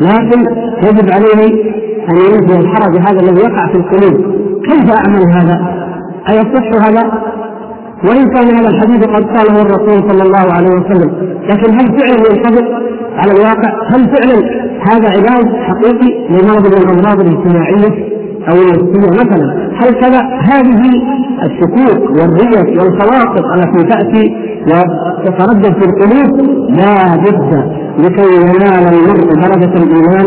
لكن 0.00 0.40
يجب 0.82 1.10
عليه 1.12 1.64
أن 2.10 2.16
ينزل 2.16 2.60
الحرج 2.60 2.98
هذا 2.98 3.20
الذي 3.20 3.40
يقع 3.40 3.72
في 3.72 3.78
القلوب. 3.78 4.36
كيف 4.64 4.90
أعمل 4.90 5.22
هذا؟ 5.36 5.86
أيصح 6.28 6.88
هذا؟ 6.88 7.22
وإن 8.04 8.28
كان 8.34 8.56
هذا 8.56 8.68
الحديث 8.68 9.06
قد 9.06 9.24
قاله 9.24 9.62
الرسول 9.62 10.10
صلى 10.10 10.22
الله 10.22 10.52
عليه 10.52 10.68
وسلم. 10.68 11.10
لكن 11.48 11.74
هل 11.74 11.98
فعلا 11.98 12.16
ينطبق 12.30 12.95
على 13.16 13.32
الواقع؟ 13.32 13.70
هل 13.90 14.08
فعلا 14.14 14.66
هذا 14.90 15.08
علاج 15.08 15.46
حقيقي 15.68 16.28
لمرض 16.30 16.66
من 16.66 16.82
الأمراض 16.82 17.20
الاجتماعية 17.20 18.16
أو 18.48 18.54
النفسية 18.54 19.10
مثلا؟ 19.10 19.70
هل 19.80 19.94
كذا؟ 20.00 20.20
هذه 20.40 21.02
الشكوك 21.42 22.10
والريش 22.10 22.78
والخواطر 22.78 23.54
التي 23.54 23.84
تأتي 23.84 24.34
وتتردد 24.66 25.72
في 25.80 25.84
القلوب 25.88 26.40
لا 26.70 27.16
بد 27.16 27.70
لكي 27.98 28.34
ينال 28.36 28.94
المرء 28.94 29.34
درجة 29.34 29.76
الإيمان 29.82 30.26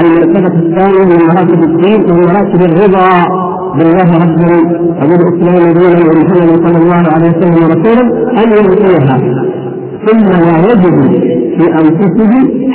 المرتبة 0.00 0.46
الثانية 0.46 1.04
من 1.04 1.26
مراتب 1.26 1.62
الدين 1.64 2.10
وهي 2.10 2.20
مراتب 2.20 2.62
الرضا 2.62 3.46
بالله 3.78 4.18
ربا 4.18 4.56
وبالإسلام 5.02 5.72
دينا 5.72 6.10
ومحمد 6.10 6.66
صلى 6.66 6.78
الله 6.82 7.12
عليه 7.14 7.30
وسلم 7.30 7.54
رسولا 7.54 8.02
أن 8.42 8.50
يعطيها 8.50 9.18
ثم 10.06 10.18
لا 10.18 10.72
يجد 10.72 11.45
في 11.58 11.64
أنفسه 11.72 12.32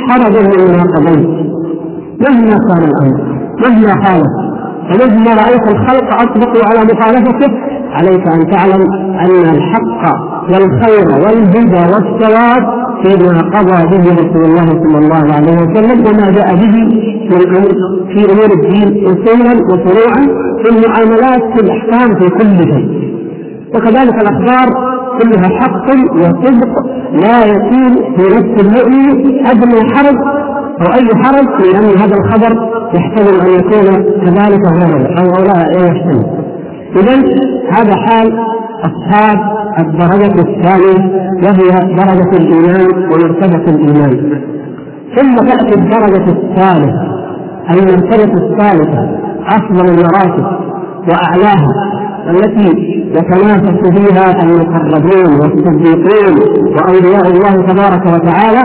حرجا 0.08 0.42
مما 0.42 0.84
قضيت 0.84 1.28
مهما 2.28 2.58
كان 2.68 2.84
الأمر 2.90 3.42
مهما 3.64 4.04
حالت 4.04 4.28
فمهما 4.90 5.32
رأيت 5.34 5.72
الخلق 5.74 6.22
أطبقوا 6.22 6.66
على 6.66 6.80
مخالفته 6.94 7.52
عليك 7.92 8.28
أن 8.28 8.50
تعلم 8.52 8.82
أن 9.20 9.56
الحق 9.56 10.16
والخير 10.52 11.08
والهدى 11.08 11.94
والثواب 11.94 12.82
فيما 13.04 13.42
قضى 13.42 13.98
به 13.98 14.14
رسول 14.14 14.46
الله 14.46 14.66
صلى 14.68 14.98
الله 14.98 15.34
عليه 15.36 15.54
وسلم 15.58 16.00
وما 16.08 16.32
جاء 16.32 16.56
به 16.56 16.78
من 17.32 17.64
في 18.14 18.32
أمور 18.34 18.52
الدين 18.54 19.06
اصولا 19.08 19.54
وفروعا 19.66 20.22
في 20.64 20.70
المعاملات 20.70 21.44
في 21.58 21.64
الأحكام 21.66 22.16
في 22.20 22.30
كل 22.30 22.74
شيء. 22.74 23.12
وكذلك 23.76 24.16
الأخبار 24.22 24.91
كلها 25.20 25.60
حق 25.60 25.88
وصدق 26.16 26.86
لا 27.14 27.46
يكون 27.46 27.96
في 28.16 28.24
نفس 28.36 28.66
المؤمن 28.66 29.46
أدنى 29.48 29.96
حرج 29.96 30.18
أو 30.82 30.94
أي 30.94 31.10
حرج 31.24 31.48
لأن 31.66 31.98
هذا 31.98 32.16
الخبر 32.16 32.52
يحتمل 32.96 33.40
أن 33.42 33.52
يكون 33.60 34.04
كذلك 34.22 34.62
غيره 34.78 35.20
أو 35.20 35.44
لا 35.44 35.86
يحتمل. 35.86 36.26
اذا 36.96 37.16
هذا 37.72 37.96
حال 37.96 38.40
أصحاب 38.84 39.40
الدرجة 39.80 40.42
الثانية 40.50 41.22
وهي 41.44 41.96
درجة 41.96 42.38
الإيمان 42.38 43.12
ومرتبة 43.12 43.66
الإيمان. 43.72 44.42
ثم 45.16 45.36
تأتي 45.36 45.76
الدرجة 45.76 46.32
الثالثة. 46.32 47.12
المرتبة 47.72 48.34
الثالثة 48.34 49.10
أفضل 49.48 49.86
المراتب 49.86 50.46
وأعلاها. 51.10 52.01
التي 52.30 53.02
يتنافس 53.12 53.90
فيها 53.98 54.44
المقربون 54.44 55.34
والصديقون 55.40 56.36
واولياء 56.76 57.28
الله 57.28 57.56
تبارك 57.68 58.06
وتعالى 58.06 58.62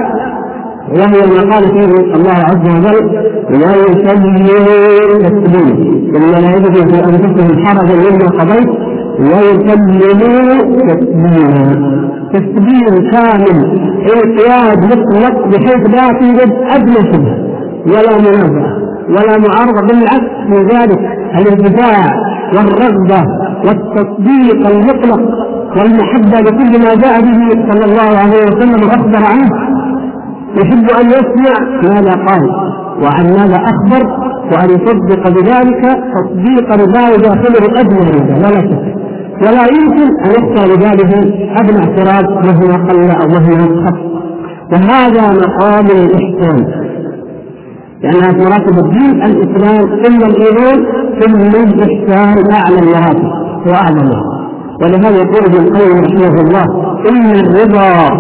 وهي 0.90 1.26
ما 1.26 1.52
قال 1.54 1.64
فيه 1.64 2.14
الله 2.14 2.32
عز 2.32 2.66
وجل 2.76 3.10
ويسلمون 3.50 5.22
تسليما 5.22 6.16
ان 6.16 6.30
لا 6.32 6.38
يجد 6.56 6.74
في 6.90 7.04
أنفسهم 7.04 7.66
حرجا 7.66 7.94
مما 7.94 8.28
قضيت 8.40 8.68
ويسلموا 9.20 10.62
تسليما 10.88 11.96
تسليم 12.32 13.10
كامل 13.10 13.80
انقياد 14.14 14.84
مطلق 14.84 15.46
بحيث 15.46 15.90
لا 15.94 16.18
توجد 16.20 16.52
أدنى 16.70 17.12
شبهة 17.12 17.36
ولا 17.86 18.18
منازعة 18.18 18.76
ولا 19.08 19.38
معارضة 19.48 19.86
بالعكس 19.86 20.30
من 20.48 20.66
ذلك 20.68 21.00
الانتفاع 21.38 22.14
والرغبة 22.54 23.45
والتصديق 23.66 24.66
المطلق 24.68 25.20
والمحبة 25.76 26.40
لكل 26.40 26.72
ما 26.84 26.94
جاء 26.94 27.20
به 27.20 27.40
صلى 27.70 27.84
الله 27.84 28.18
عليه 28.18 28.42
وسلم 28.46 28.88
وأخبر 28.88 29.26
عنه. 29.32 29.50
يحب 30.56 30.90
أن 31.00 31.06
يسمع 31.06 31.54
ماذا 31.82 32.12
قال 32.26 32.50
وعن 33.02 33.24
ماذا 33.24 33.56
أخبر 33.56 34.06
وأن 34.52 34.70
يصدق 34.70 35.28
بذلك 35.30 35.82
تصديقا 36.14 36.76
لا 36.76 37.14
يداخله 37.14 37.80
ادنى 37.80 38.10
رضا 38.10 38.48
ولا 38.48 38.60
شك. 38.60 38.96
ولا 39.42 39.64
يمكن 39.76 40.08
أن 40.24 40.30
يخشى 40.30 40.66
لذلك 40.72 41.14
ادنى 41.60 41.78
اعتراض 41.78 42.46
مهما 42.46 42.88
قل 42.88 43.10
أو 43.10 43.28
مهما 43.28 43.86
خف 43.86 43.98
وهذا 44.72 45.38
مقام 45.42 45.86
الإحسان. 45.86 46.86
لأنها 48.02 48.32
مراتب 48.32 48.78
الدين 48.84 49.22
الإسلام 49.22 50.02
ثم 50.02 50.16
الإيمان 50.30 50.86
ثم 51.20 51.62
الإحسان 51.62 52.52
أعلى 52.52 52.78
المراتب 52.78 53.45
وأعلمها 53.68 54.22
ولهذا 54.82 55.16
يقول 55.16 55.44
ابن 55.44 55.66
القيم 55.66 56.04
رحمه 56.04 56.40
الله 56.40 56.64
إن 57.10 57.30
الرضا 57.30 58.10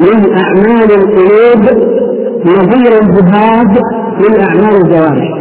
من 0.00 0.36
أعمال 0.38 0.90
القلوب 0.92 1.88
نظير 2.46 2.92
الجهاد 3.02 3.78
من 4.20 4.40
أعمال 4.40 4.76
الجوارح. 4.84 5.38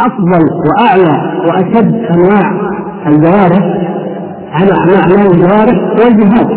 أفضل 0.00 0.44
وأعلى 0.68 1.42
وأشد 1.46 1.94
أنواع 2.10 2.52
الجوارح 3.06 3.64
على 4.52 4.72
أعمال 4.72 5.26
الجوارح 5.30 5.78
والجهاد 5.98 6.50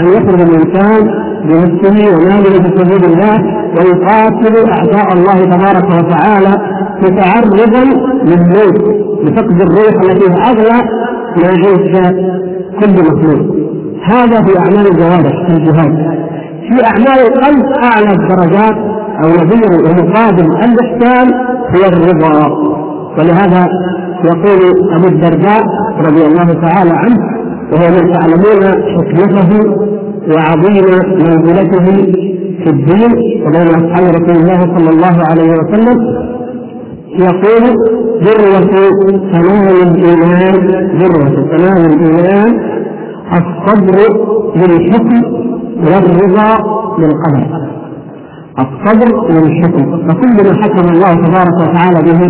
أن 0.00 0.04
يخرج 0.06 0.40
الإنسان 0.40 1.10
بنفسه 1.44 2.16
وماله 2.16 2.62
في 2.62 2.76
سبيل 2.78 3.04
الله 3.12 3.36
ويقاتل 3.76 4.70
أعداء 4.70 5.12
الله 5.12 5.40
تبارك 5.56 5.84
وتعالى 5.84 6.79
متعرضا 7.02 7.84
للموت 8.24 8.78
بفقد 9.24 9.62
الروح 9.62 10.02
التي 10.02 10.30
هي 10.30 10.42
أغلى 10.50 10.78
ما 11.36 11.42
يعيش 11.42 12.12
كل 12.80 13.02
مخلوق. 13.02 13.56
هذا 14.04 14.42
في 14.42 14.58
أعمال 14.58 14.86
الجوارح 14.92 15.46
في 15.46 15.56
الجهاد. 15.56 15.96
في 16.68 16.84
أعمال 16.84 17.20
القلب 17.26 17.64
أعلى 17.84 18.10
الدرجات 18.12 18.76
أو 19.24 19.28
نظير 19.28 19.70
ومقابل 19.72 20.44
الإحسان 20.44 21.34
هو 21.74 21.88
الرضا. 21.88 22.70
ولهذا 23.18 23.66
يقول 24.24 24.92
أبو 24.96 25.06
الدرداء 25.08 25.62
رضي 26.06 26.26
الله 26.26 26.52
تعالى 26.52 26.90
عنه 26.90 27.16
وهو 27.72 27.88
من 27.90 28.12
تعلمون 28.12 28.82
حكمته 28.94 29.50
وعظيم 30.34 30.84
منزلته 31.18 31.84
في 32.64 32.70
الدين 32.70 33.12
وبين 33.46 33.68
اصحاب 33.68 34.04
رسول 34.14 34.36
الله 34.42 34.60
صلى 34.78 34.90
الله 34.90 35.24
عليه 35.30 35.52
وسلم 35.52 36.19
يقول 37.18 37.74
ذروة 38.22 38.70
تمام 39.32 39.68
الإيمان 39.68 40.54
ذروة 40.98 41.56
تمام 41.56 41.84
الإيمان 41.86 42.60
الصبر 43.32 43.98
للحكم 44.56 45.22
والرضا 45.76 46.56
بالقدر 46.98 47.70
الصبر 48.58 49.30
للحكم. 49.30 50.08
فكل 50.08 50.48
ما 50.48 50.62
حكم 50.62 50.88
الله 50.94 51.14
تبارك 51.14 51.54
وتعالى 51.60 52.12
به 52.12 52.20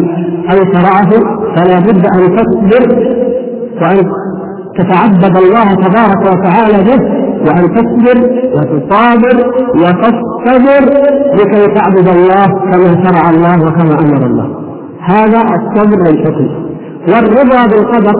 أو 0.52 0.58
شرعه 0.72 1.10
فلا 1.56 1.78
بد 1.80 2.06
أن 2.06 2.36
تصبر 2.36 3.10
وأن 3.82 4.12
تتعبد 4.78 5.36
الله 5.36 5.74
تبارك 5.74 6.22
وتعالى 6.32 6.84
به 6.84 7.02
وأن 7.46 7.74
تصبر 7.74 8.30
وتصابر 8.54 9.36
وتصطبر 9.74 10.82
لكي 11.34 11.74
تعبد 11.74 12.08
الله 12.08 12.46
كما 12.46 13.04
شرع 13.04 13.30
الله 13.30 13.66
وكما 13.66 13.98
أمر 14.00 14.26
الله. 14.26 14.59
هذا 15.02 15.38
الصبر 15.38 15.98
والحكم 15.98 16.48
والرضا 17.08 17.66
بالقدر 17.66 18.16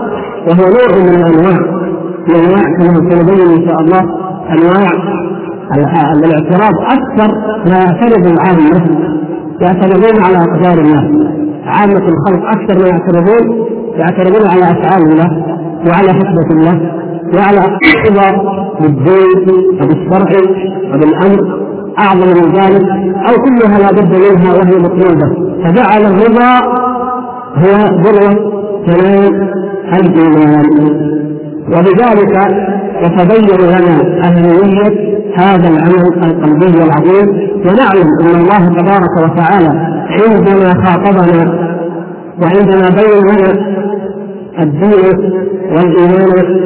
وهو 0.49 0.65
نوع 0.65 1.03
من 1.03 1.09
الأنواع. 1.09 1.81
من 2.29 2.35
أنواع 2.35 2.65
كما 2.79 3.11
سنبين 3.11 3.63
إن 3.63 3.69
شاء 3.69 3.81
الله 3.81 4.01
أنواع 4.51 4.91
الاعتراض 6.15 6.75
أكثر 6.93 7.35
ما 7.67 7.79
يعترض 7.79 8.27
العامة. 8.27 8.81
يعترضون 9.61 10.25
على 10.25 10.37
أقدار 10.37 10.85
الله. 10.85 11.03
عامة 11.65 12.09
الخلق 12.09 12.43
أكثر 12.49 12.79
ما 12.83 12.89
يعترضون 12.89 13.67
يعترضون 13.97 14.51
على 14.51 14.65
أفعال 14.65 15.03
الله 15.03 15.31
وعلى 15.89 16.13
حكمة 16.13 16.51
الله 16.51 16.93
وعلى 17.35 17.59
الرضا 17.59 18.29
بالدين 18.81 19.65
وبالشرع 19.83 20.41
وبالأمر. 20.95 21.70
أعظم 22.01 22.29
من 22.29 22.53
ذلك 22.53 22.83
أو 23.29 23.35
كلها 23.45 23.79
لا 23.79 23.91
بد 23.91 24.17
منها 24.17 24.55
وهي 24.55 24.77
مطلوبة. 24.79 25.29
فجعل 25.65 26.03
الرضا 26.13 26.53
هو 27.57 27.73
ذروه 28.03 28.35
كلام 28.87 29.51
الإيمان. 29.93 30.67
وبذلك 31.69 32.35
يتبين 33.03 33.61
لنا 33.61 33.95
اهميه 34.25 35.11
هذا 35.37 35.69
العمل 35.69 36.05
القلبي 36.25 36.85
العظيم. 36.85 37.51
ونعلم 37.67 38.09
أن 38.21 38.41
الله 38.41 38.63
تبارك 38.79 39.15
وتعالى 39.25 39.73
عندما 40.11 40.85
خاطبنا 40.85 41.71
وعندما 42.43 42.89
بين 42.89 43.25
لنا 43.29 43.53
الدين 44.59 45.33
والإيمان 45.73 46.61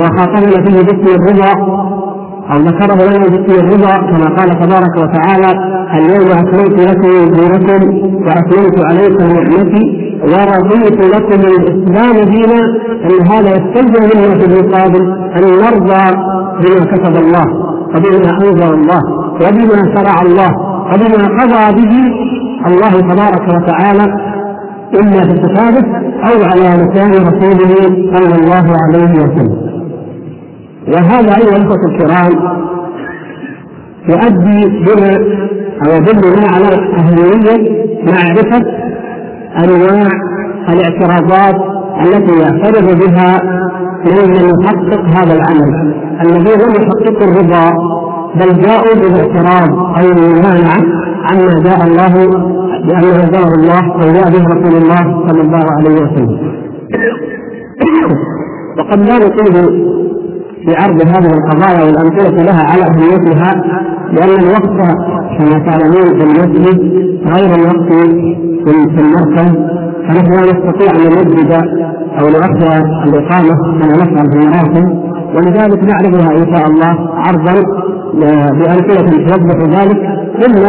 وخاطبنا 0.00 0.64
فيه 0.64 0.82
باسم 0.82 1.06
الرضا 1.14 1.52
أو 2.52 2.58
ذكره 2.58 2.94
لنا 2.94 3.26
الرضا 3.48 3.96
كما 4.10 4.28
قال 4.36 4.50
تبارك 4.62 4.94
وتعالى 5.02 5.50
اليوم 5.94 6.28
أكملت 6.38 6.80
لكم 6.90 7.30
دينكم 7.34 7.80
واكملت 8.26 8.76
عليكم 8.88 9.24
نعمتي 9.36 10.08
ورضيت 10.22 11.00
لكم 11.14 11.40
الإسلام 11.40 12.14
دينا 12.34 12.60
إن 13.04 13.26
هذا 13.32 13.50
يستلزم 13.50 14.02
منا 14.10 14.38
في 14.38 14.44
المقابل 14.46 15.02
أن 15.36 15.42
نرضى 15.62 16.04
بما 16.60 16.84
كتب 16.92 17.16
الله 17.16 17.46
وبما 17.94 18.30
أنزل 18.30 18.74
الله 18.74 19.02
وبما 19.34 19.94
شرع 19.96 20.22
الله 20.22 20.50
وبما 20.90 21.24
قضى 21.38 21.82
به 21.82 21.94
الله 22.66 22.90
تبارك 22.90 23.44
وتعالى. 23.54 24.06
اما 25.00 25.20
في 25.22 25.34
كتابه 25.38 25.86
أو 26.28 26.44
على 26.44 26.82
لسان 26.82 27.10
رسوله 27.10 27.74
صلى 28.14 28.34
الله 28.34 28.66
عليه 28.82 29.12
وسلم. 29.12 29.67
وهذا 30.92 31.36
ايها 31.36 31.56
الاخوه 31.56 31.78
الكرام 31.86 32.58
يؤدي 34.08 34.68
بنا 34.68 35.16
أو 35.86 35.92
يدلنا 35.92 36.48
على 36.54 36.68
أهمية 36.98 37.88
معرفة 38.06 38.66
أنواع 39.64 40.08
الاعتراضات 40.68 41.78
التي 42.02 42.32
يعترض 42.40 42.98
بها 43.00 43.58
من 44.04 44.34
يحقق 44.34 45.00
هذا 45.16 45.34
العمل. 45.34 45.94
الذي 46.24 46.64
لم 46.64 46.70
يحققوا 46.70 47.26
الرضا 47.28 47.70
بل 48.34 48.62
جاءوا 48.62 48.94
بالاعتراض 48.94 49.70
أو 49.78 50.08
الممانعة 50.08 50.80
عما 51.30 51.62
جاء 51.64 51.86
الله 51.86 52.14
لأنه 52.84 53.24
أنزله 53.24 53.54
الله 53.54 53.96
وجاء 53.96 54.30
به 54.30 54.44
رسول 54.44 54.82
الله 54.82 55.28
صلى 55.28 55.40
الله 55.40 55.64
عليه 55.76 55.94
وسلم. 55.94 56.58
وقد 58.78 58.98
لا 58.98 59.16
نطيل 59.16 59.54
في 60.68 60.74
عرض 60.82 61.02
هذه 61.02 61.30
القضايا 61.38 61.84
والأمثلة 61.84 62.42
لها 62.44 62.62
على 62.70 62.82
أهميتها 62.84 63.52
لأن 64.12 64.40
الوقت 64.40 64.96
كما 65.38 65.66
تعلمون 65.66 66.18
في 66.18 66.24
المسجد 66.24 66.78
غير 67.26 67.54
الوقت 67.54 67.92
في 68.64 69.00
المركز 69.00 69.56
فنحن 70.08 70.32
لا 70.32 70.42
نستطيع 70.42 70.90
أن 70.96 71.12
نمدد 71.12 71.52
أو 72.20 72.28
نؤخر 72.28 72.84
الإقامة 73.04 73.80
كما 73.80 73.96
نفعل 73.96 74.30
في 74.32 74.38
المراكز 74.38 75.08
ولذلك 75.34 75.84
نعرضها 75.84 76.30
إن 76.32 76.56
شاء 76.56 76.66
الله 76.66 76.96
عرضا 77.14 77.62
بأمثلة 78.52 79.26
توضح 79.26 79.80
ذلك 79.80 79.98
ثم 80.40 80.62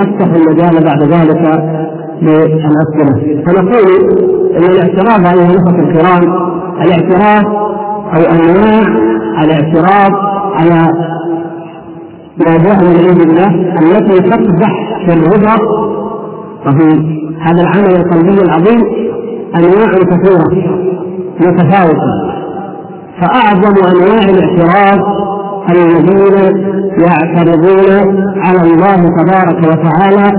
نفتح 0.00 0.26
المجال 0.34 0.84
بعد 0.84 1.02
ذلك 1.02 1.64
للأسئلة. 2.22 3.42
فنقول 3.46 3.84
أن 4.56 4.62
الاعتراض 4.64 5.26
أيها 5.26 5.50
الأخوة 5.50 5.80
الكرام 5.80 6.32
الاعتراض 6.82 7.44
أو 8.14 8.20
أنواع 8.20 9.13
الاعتراض 9.42 10.12
على 10.54 10.88
ما 12.46 12.56
جاء 12.56 12.84
من 12.84 13.08
عند 13.08 13.20
الله 13.20 13.78
التي 13.80 14.30
تقدح 14.30 15.04
في 15.06 15.12
الرضا 15.12 15.54
وفي 16.66 17.14
هذا 17.40 17.62
العمل 17.62 17.96
القلبي 17.96 18.42
العظيم 18.42 18.80
أنواع 19.56 19.92
كثيرة 19.92 20.74
متفاوتة 21.40 22.34
فأعظم 23.20 23.74
أنواع 23.86 24.28
الاعتراض 24.28 25.24
الذين 25.70 26.64
يعترضون 26.98 28.32
على 28.36 28.60
الله 28.60 28.96
تبارك 28.96 29.58
وتعالى 29.58 30.32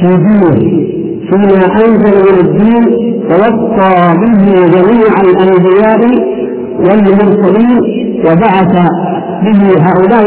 في 0.00 0.06
دينه 0.06 0.90
فيما 1.30 1.66
أنزل 1.66 2.16
من 2.22 2.40
الدين 2.40 2.84
ووصى 3.30 4.14
به 4.20 4.66
جميع 4.66 5.20
الأنبياء 5.20 6.00
والمرسلين 6.78 7.99
وبعث 8.26 8.72
به 9.44 9.60
هؤلاء 9.86 10.26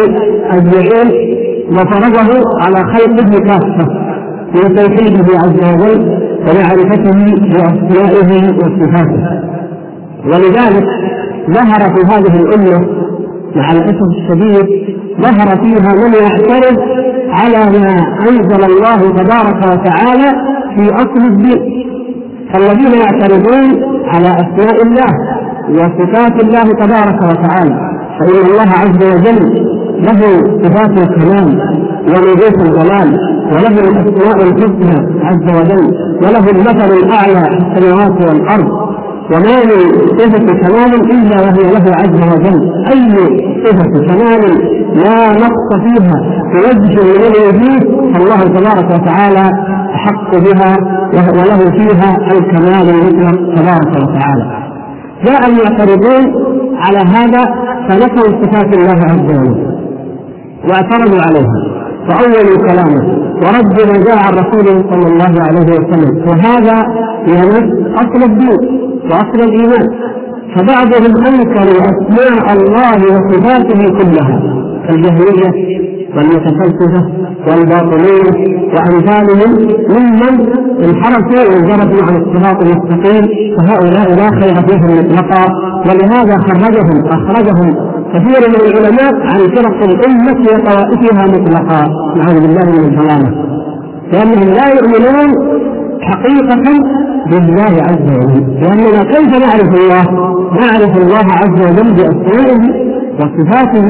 أجمعين 0.52 1.34
وفرضه 1.72 2.30
على 2.62 2.76
خلقه 2.94 3.40
كافة 3.40 3.88
من 4.56 4.76
توحيده 4.76 5.40
عز 5.40 5.74
وجل 5.74 6.20
ومعرفته 6.48 7.36
بأسمائه 7.90 8.54
وصفاته. 8.58 9.24
ولذلك 10.26 10.86
ظهر 11.50 11.80
في 11.96 12.06
هذه 12.14 12.36
الأمة 12.42 12.88
مع 13.56 13.72
الأسف 13.72 14.08
الشديد 14.18 14.68
ظهر 15.22 15.48
فيها 15.64 15.94
من 15.94 16.14
يعترض 16.14 16.80
على 17.30 17.80
ما 17.80 17.96
أنزل 18.30 18.64
الله 18.64 18.98
تبارك 18.98 19.58
وتعالى 19.72 20.32
في 20.76 20.96
أصل 20.96 21.26
الدين 21.28 21.84
فالذين 22.54 22.92
يعترضون 23.02 23.84
على 24.08 24.28
أسماء 24.28 24.82
الله 24.84 25.33
وصفات 25.70 26.44
الله 26.44 26.64
تبارك 26.64 27.22
وتعالى. 27.30 27.94
فإن 28.20 28.46
الله 28.52 28.70
عز 28.82 29.04
وجل 29.14 29.74
له 30.08 30.22
صفات 30.64 30.90
الكمال 31.04 31.62
ونبوة 32.08 32.64
الجلال 32.66 33.20
وله 33.52 33.80
الأسماء 33.80 34.44
الحسنى 34.48 35.24
عز 35.24 35.48
وجل 35.60 35.86
وله 36.24 36.50
المثل 36.52 36.92
الأعلى 37.04 37.44
في 37.50 37.78
السماوات 37.80 38.26
والأرض. 38.28 38.84
وما 39.32 39.64
من 39.66 39.80
صفة 40.20 40.46
كمال 40.62 41.12
إلا 41.12 41.42
وهي 41.42 41.72
له 41.74 41.92
عز 41.96 42.34
وجل. 42.34 42.72
أي 42.94 43.16
صفة 43.66 44.06
كمال 44.08 44.42
لا 44.96 45.32
نقص 45.32 45.70
فيها 45.84 46.14
توجه 46.54 47.04
من 47.04 47.24
الوجود 47.36 48.14
فالله 48.14 48.42
تبارك 48.44 49.02
وتعالى 49.02 49.52
أحق 49.96 50.32
بها 50.38 50.78
وله 51.14 51.72
فيها 51.72 52.18
الكمال 52.32 52.90
المطلق 52.90 53.56
تبارك 53.56 54.10
وتعالى. 54.10 54.63
جاء 55.26 55.42
المعترضون 55.50 56.24
على 56.76 56.98
هذا 56.98 57.44
فنفوا 57.90 58.44
صفات 58.44 58.78
الله 58.78 59.00
عز 59.12 59.38
وجل 59.38 59.74
واعترضوا 60.70 61.22
عليها. 61.28 61.58
فأولوا 62.08 62.58
كلامه 62.68 63.04
ورد 63.44 63.76
ما 63.90 64.04
جاء 64.06 64.18
عن 64.26 64.34
رسوله 64.34 64.84
صلى 64.92 65.08
الله 65.08 65.34
عليه 65.48 65.68
وسلم. 65.80 66.14
وهذا 66.28 66.78
يمس 67.28 67.68
أصل 67.96 68.24
الدين 68.24 68.60
وأصل 69.10 69.40
الإيمان. 69.50 69.88
فبعضهم 70.56 71.14
أنكروا 71.28 71.80
أسماء 71.92 72.54
الله 72.58 72.98
وصفاته 73.14 73.82
كلها. 73.98 74.42
كالجهمية 74.88 75.93
والمتفلسفة 76.16 77.04
والباطنية 77.48 78.32
وأمثالهم 78.74 79.52
ممن 79.90 80.34
انحرفوا 80.84 81.44
وانجرفوا 81.50 82.04
عن 82.08 82.16
الصراط 82.22 82.62
المستقيم 82.62 83.24
فهؤلاء 83.58 84.16
لا 84.16 84.30
خير 84.42 84.56
فيهم 84.68 84.98
مطلقا. 85.00 85.46
ولهذا 85.88 86.38
خرجهم 86.38 87.06
أخرجهم 87.08 87.76
كثير 88.14 88.50
من 88.50 88.56
العلماء 88.56 89.14
عن 89.14 89.40
فرق 89.56 89.84
الأمة 89.90 90.42
وطوائفها 90.42 91.26
مطلقا. 91.28 91.88
نعوذ 92.18 92.42
بالله 92.42 92.66
من 92.72 92.84
الضلالة 92.90 93.30
لأنهم 94.12 94.50
لا 94.54 94.68
يؤمنون 94.68 95.30
حقيقة 96.02 96.64
بالله 97.32 97.74
عز 97.84 98.08
وجل. 98.18 98.44
لأننا 98.62 99.04
كيف 99.04 99.30
نعرف 99.46 99.72
الله؟ 99.82 100.04
نعرف 100.62 100.98
الله 100.98 101.26
عز 101.42 101.62
وجل 101.68 101.94
بأسمائه 101.94 102.62
وصفاته 103.20 103.86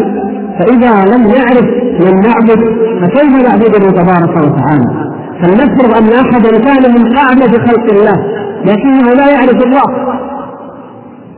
فإذا 0.60 1.16
لم 1.16 1.22
نعرف 1.28 1.66
من 2.00 2.22
نعبد 2.22 2.62
فكيف 3.02 3.48
نعبده 3.48 3.92
تبارك 3.92 4.38
وتعالى؟ 4.38 5.14
فلنفرض 5.42 5.98
أن 5.98 6.10
أحدا 6.26 6.52
كان 6.60 6.94
من 6.96 7.18
أعبد 7.18 7.58
خلق 7.58 7.92
الله 7.92 8.26
لكنه 8.66 9.14
لا 9.14 9.30
يعرف 9.32 9.64
الله. 9.66 10.14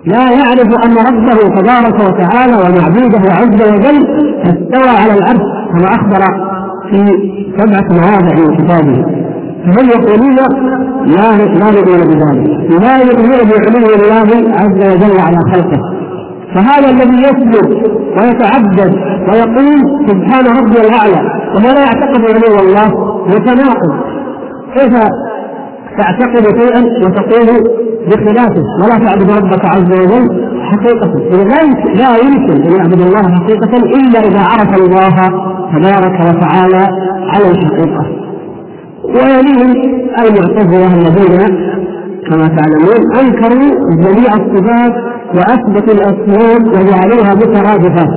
لا 0.06 0.32
يعرف 0.32 0.86
أن 0.86 0.95
ربه 1.08 1.62
تبارك 1.62 1.95
وتعالى 1.95 2.54
ومعبوده 2.54 3.34
عز 3.34 3.62
وجل 3.73 4.08
استوى 4.43 4.89
على 5.01 5.13
العرش 5.13 5.41
كما 5.71 5.88
أخبر 5.95 6.21
في 6.91 7.06
سبعة 7.58 7.88
مواضع 7.91 8.36
من 8.36 8.58
كتابه. 8.58 9.06
فهم 9.65 9.89
يقولون 9.89 10.36
لا 11.06 11.38
لا 11.38 11.69
يؤمن 11.69 12.01
بذلك؟ 12.10 12.47
لا 12.82 12.97
يؤمن 12.97 13.49
بعلو 13.49 13.93
الله 13.95 14.51
عز 14.54 14.93
وجل 14.93 15.19
على 15.19 15.38
خلقه. 15.54 15.94
فهذا 16.55 16.89
الذي 16.89 17.17
يسجد 17.17 17.67
ويتعبد 18.17 18.95
ويقول 19.29 20.07
سبحان 20.07 20.45
ربي 20.57 20.81
الأعلى 20.81 21.21
وهو 21.55 21.73
لا 21.73 21.79
يعتقد 21.79 22.21
علو 22.21 22.59
الله 22.59 22.87
متناقض 23.27 23.93
كيف 24.75 24.93
تعتقد 25.97 26.59
شيئا 26.61 26.81
وتقول 27.05 27.75
بخلافه؟ 28.07 28.63
ولا 28.83 29.05
تعبد 29.05 29.31
ربك 29.31 29.65
عز 29.65 29.91
وجل 30.01 30.45
حقيقة. 30.63 31.13
إذا 31.27 31.43
لا 31.43 31.93
لا 31.93 32.17
يمكن 32.17 32.63
أن 32.63 32.75
يعبد 32.75 33.01
الله 33.01 33.21
حقيقة 33.35 33.77
إلا 33.77 34.19
إذا 34.19 34.39
عرف 34.39 34.75
الله 34.77 35.15
تبارك 35.75 36.19
وتعالى 36.19 36.87
على 37.33 37.51
الحقيقة. 37.51 38.05
ويليهم 39.03 39.71
المعتزلة 40.19 40.93
الذين 40.95 41.85
كما 42.29 42.47
تعلمون 42.47 43.17
أنكروا 43.19 43.95
جميع 43.95 44.33
الصفات 44.33 44.93
وأثبتوا 45.35 45.93
الأسماء 45.93 46.61
وجعلوها 46.61 47.35
مترادفات 47.35 48.09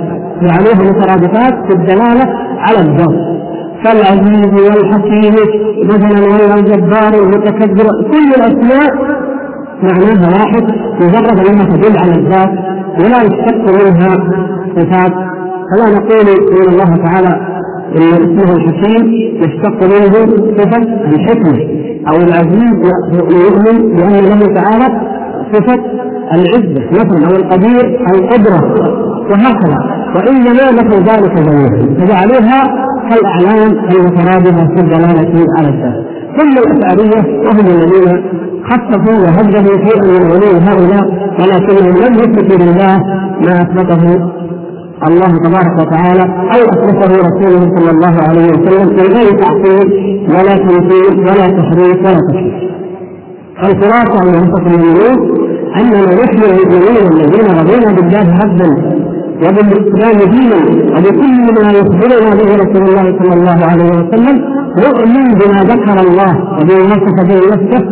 جعلوها 0.43 0.91
مترادفات 0.91 1.55
في 1.67 1.73
الدلالة 1.73 2.25
على 2.59 2.79
الذات 2.79 3.39
كالعزيز 3.85 4.53
والحكيم 4.67 5.35
مثلا 5.85 6.21
والجبار 6.55 7.23
المتكبر 7.23 7.87
كل 8.13 8.29
الأسماء 8.37 8.95
معناها 9.83 10.29
واحد 10.39 10.63
مجرد 11.01 11.49
أنها 11.49 11.65
تدل 11.65 11.99
على 11.99 12.13
الذات 12.13 12.51
ولا 12.99 13.23
يشتق 13.23 13.85
منها 13.85 14.09
صفات. 14.77 15.13
فلا 15.71 15.87
نقول 15.97 16.27
إن 16.53 16.69
الله 16.73 16.97
تعالى 16.97 17.58
ان 17.97 18.03
اسمه 18.03 18.57
الحكيم 18.57 19.07
يشتق 19.43 19.83
منه 19.83 20.15
صفة 20.59 20.83
الحكمة 21.13 21.59
أو 22.09 22.17
العزيز 22.17 22.75
يؤمن 23.31 23.97
بأن 23.97 24.25
له 24.25 24.55
تعالى 24.61 25.01
صفة 25.53 25.81
العزة 26.33 26.85
مثلا 26.91 27.27
أو 27.31 27.37
القدير 27.37 28.01
القدرة 28.15 28.75
وهكذا. 29.31 29.79
وإنما 30.17 30.71
له 30.71 30.97
ذلك 30.99 31.33
جميعا 31.33 31.95
فجعلوها 31.99 32.89
كالأعلام 33.11 33.79
المترادفه 33.91 34.67
في 34.75 34.81
الدلالة 34.81 35.47
على 35.59 35.69
الذات 35.69 36.05
ثم 36.39 36.53
الاشعريه 36.59 37.39
وهم 37.47 37.67
الذين 37.67 38.23
خففوا 38.65 39.19
وهددوا 39.25 39.77
شيئا 39.77 40.07
من 40.07 40.31
علوم 40.31 40.57
هؤلاء 40.69 41.33
ولكنهم 41.41 41.95
لم 42.07 42.15
يثبتوا 42.15 42.57
لله 42.59 42.99
ما 43.41 43.63
أثبته 43.63 44.31
الله 45.07 45.27
تبارك 45.45 45.75
وتعالى 45.81 46.23
أو 46.55 46.61
اثبته 46.75 47.15
رسوله 47.29 47.77
صلى 47.77 47.91
الله 47.91 48.15
عليه 48.29 48.47
وسلم 48.53 48.89
من 48.97 49.07
غير 49.17 49.31
تعطيل 49.43 49.87
ولا 50.31 50.57
تمثيل 50.57 51.19
ولا 51.21 51.47
تحريف 51.59 51.99
ولا 52.05 52.21
تشريف. 52.29 52.55
الخلاصه 53.65 54.23
ان 54.23 54.29
نفس 54.43 54.61
المؤمنين 54.67 55.19
اننا 55.77 56.15
نحن 56.25 56.43
المؤمنين 56.43 57.13
الذين 57.13 57.47
رضينا 57.61 57.93
بالله 57.97 58.27
ربا 58.45 58.99
وبالإسلام 59.43 60.19
دينا 60.35 60.61
وبكل 60.97 61.63
ما 61.65 61.71
يخبرنا 61.79 62.31
به 62.39 62.55
رسول 62.63 62.83
الله 62.89 63.19
صلى 63.19 63.35
الله 63.35 63.59
عليه 63.71 63.85
وسلم 63.85 64.37
نؤمن 64.85 65.27
بما 65.39 65.61
ذكر 65.73 66.01
الله 66.07 66.33
وبما 66.61 66.85
وصف 66.85 67.17
به 67.29 67.41
نفسه 67.55 67.85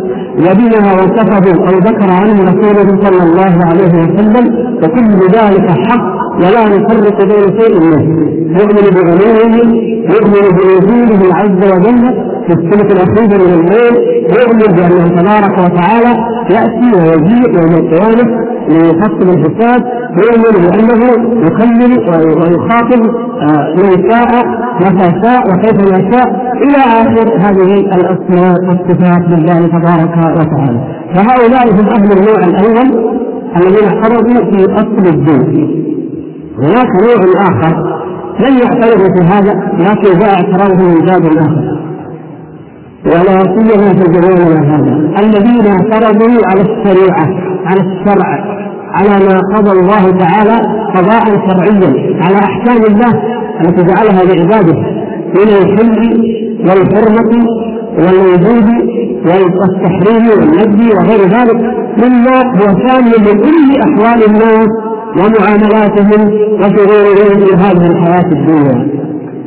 وبما 0.45 0.93
وصفه 0.93 1.45
أو 1.67 1.77
ذكر 1.79 2.09
عنه 2.21 2.43
رسوله 2.43 3.01
صلى 3.05 3.23
الله 3.23 3.53
عليه 3.69 3.93
وسلم 4.03 4.45
وكل 4.83 5.37
ذلك 5.37 5.67
حق 5.87 6.26
ولا 6.41 6.63
نفرق 6.75 7.17
بين 7.25 7.59
شيء 7.59 7.79
منه. 7.79 8.27
يؤمن 8.59 8.87
بعلومه 8.95 9.73
يؤمن 10.13 10.45
بوجوده 10.57 11.35
عز 11.35 11.71
وجل 11.73 12.27
في 12.47 12.53
السنة 12.53 12.89
الأخيرة 12.95 13.37
من 13.37 13.53
الليل 13.59 13.95
يؤمن 14.39 14.75
بأنه 14.75 15.07
تبارك 15.07 15.57
وتعالى 15.57 16.13
يأتي 16.49 16.89
ويجيء 16.95 17.59
يوم 17.59 17.73
القيامة 17.73 18.47
ليحصل 18.69 19.29
الحساب 19.29 19.83
يؤمن 20.23 20.53
بأنه 20.63 21.01
يكلم 21.47 21.91
ويخاطب 22.41 23.27
آه، 23.41 23.75
من 23.75 24.09
شاء 24.11 24.45
متى 24.81 25.21
شاء 25.23 25.41
وكيف 25.49 25.91
ما 25.91 26.11
شاء 26.11 26.27
إلى 26.63 26.77
آخر 27.01 27.37
هذه 27.37 27.73
الأسماء 27.73 28.55
والصفات 28.67 29.21
لله 29.29 29.59
تبارك 29.67 30.17
وتعالى. 30.37 30.79
فهؤلاء 31.15 31.71
هم 31.71 31.87
أهل 31.89 32.11
النوع 32.11 32.39
الأول 32.47 33.17
الذين 33.57 33.87
اعترضوا 33.87 34.51
في 34.51 34.73
أصل 34.73 35.07
الدين. 35.13 35.86
هناك 36.57 36.87
نوع 37.03 37.31
آخر 37.43 37.97
لم 38.39 38.57
يعترضوا 38.57 39.07
في 39.15 39.23
هذا 39.33 39.53
لكن 39.79 40.19
جاء 40.19 40.33
اعتراضه 40.33 40.83
من 40.83 41.05
باب 41.05 41.25
آخر. 41.25 41.77
ولا 43.05 43.39
في 43.93 44.13
زماننا 44.13 44.75
هذا. 44.75 45.19
الذين 45.19 45.67
اعترضوا 45.67 46.41
على 46.45 46.61
الشريعة 46.61 47.27
على 47.65 47.81
الشرع 47.81 48.57
على 48.93 49.25
ما 49.25 49.39
قضى 49.55 49.71
الله 49.79 50.17
تعالى 50.17 50.57
قضاء 50.95 51.23
شرعيا 51.47 52.21
على 52.21 52.35
أحكام 52.37 52.83
الله 52.83 53.21
التي 53.61 53.83
جعلها 53.83 54.23
لعباده 54.23 54.73
من 55.35 55.47
الحل 55.47 56.21
والحرمة 56.59 57.45
والوجود 57.97 58.69
والتحريم 59.25 60.29
والنجد 60.29 60.93
وغير 60.95 61.21
ذلك 61.27 61.61
مما 62.03 62.37
هو 62.55 62.65
شامل 62.87 63.11
لكل 63.25 63.81
أحوال 63.81 64.25
الناس 64.29 64.67
ومعاملاتهم 65.15 66.21
وشغولهم 66.59 67.45
في 67.45 67.55
هذه 67.55 67.85
الحياة 67.91 68.29
الدنيا. 68.31 68.87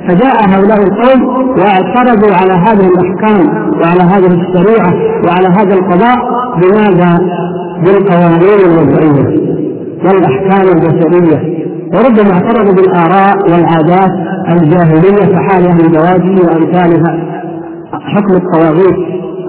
فجاء 0.08 0.36
هؤلاء 0.48 0.78
القوم 0.82 1.20
واعترضوا 1.58 2.34
على 2.34 2.52
هذه 2.52 2.86
الأحكام 2.88 3.48
وعلى 3.82 4.02
هذه 4.02 4.26
الشريعة 4.26 4.92
وعلى 5.26 5.48
هذا 5.48 5.74
القضاء 5.74 6.16
بماذا؟ 6.60 7.18
بالقوانين 7.84 8.60
الوضعية 8.64 9.40
والأحكام 10.04 10.68
البشرية. 10.76 11.60
وربما 11.94 12.32
اعترضوا 12.32 12.74
بالآراء 12.74 13.36
والعادات 13.50 14.10
الجاهلية 14.52 15.34
كحال 15.34 15.66
أهل 15.66 15.80
البوادي 15.80 16.42
وأمثالها 16.42 17.18
حكم 17.92 18.34
الطواغيت 18.34 18.96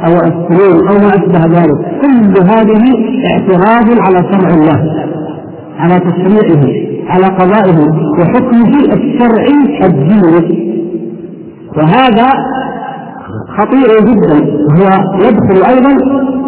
أو 0.06 0.13
السنون 0.13 0.88
أو 0.88 0.93
ما 0.93 1.10
أشبه 1.10 1.60
ذلك. 1.60 1.78
كل 2.02 2.43
هذه 2.43 2.84
اعتراض 3.32 4.00
على 4.00 4.17
شرع 4.32 4.50
الله. 4.50 5.02
على 5.77 5.99
تشريعه 5.99 6.91
على 7.07 7.25
قضائه 7.25 7.88
وحكمه 8.19 8.79
الشرعي 8.93 9.86
الديني. 9.86 10.71
وهذا 11.77 12.29
خطير 13.57 13.89
جدا. 13.99 14.38
هو 14.71 14.89
يدخل 15.19 15.65
أيضا 15.69 15.97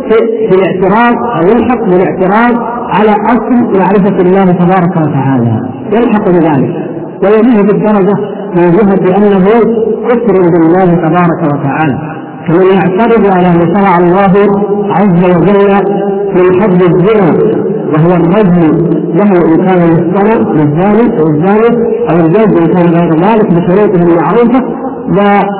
في, 0.09 0.55
الاعتراض 0.55 1.15
أو 1.35 1.47
يلحق 1.47 1.83
بالاعتراض 1.83 2.55
على 2.95 3.11
أصل 3.11 3.79
معرفة 3.79 4.17
الله 4.21 4.51
تبارك 4.51 4.97
وتعالى. 4.97 5.69
يلحق 5.93 6.29
بذلك. 6.29 6.75
ويليه 7.23 7.61
بالدرجة 7.61 8.15
من 8.55 8.71
جهه 8.71 9.17
انه 9.17 9.45
كفر 10.07 10.33
بالله 10.33 10.85
تبارك 10.85 11.53
وتعالى. 11.53 12.22
كمن 12.47 12.65
يعترض 12.75 13.25
على 13.35 13.49
ما 13.57 13.65
شرع 13.75 13.97
الله 13.97 14.33
عز 14.89 15.23
وجل 15.23 15.69
من 16.35 16.61
حد 16.61 16.81
الزنا 16.81 17.29
وهو 17.93 18.11
الرجل 18.15 18.93
له 19.15 19.31
ان 19.45 19.65
كان 19.65 19.81
يستمع 19.93 20.33
للزاني 20.53 21.19
أو 21.19 21.27
الزاني 21.27 21.69
أو 22.09 22.15
الجلد 22.25 22.57
إن 22.59 22.65
كان 22.73 22.85
غير 22.95 23.11
ذلك 23.25 23.47
بشروطه 23.53 24.01
المعروفه 24.03 24.63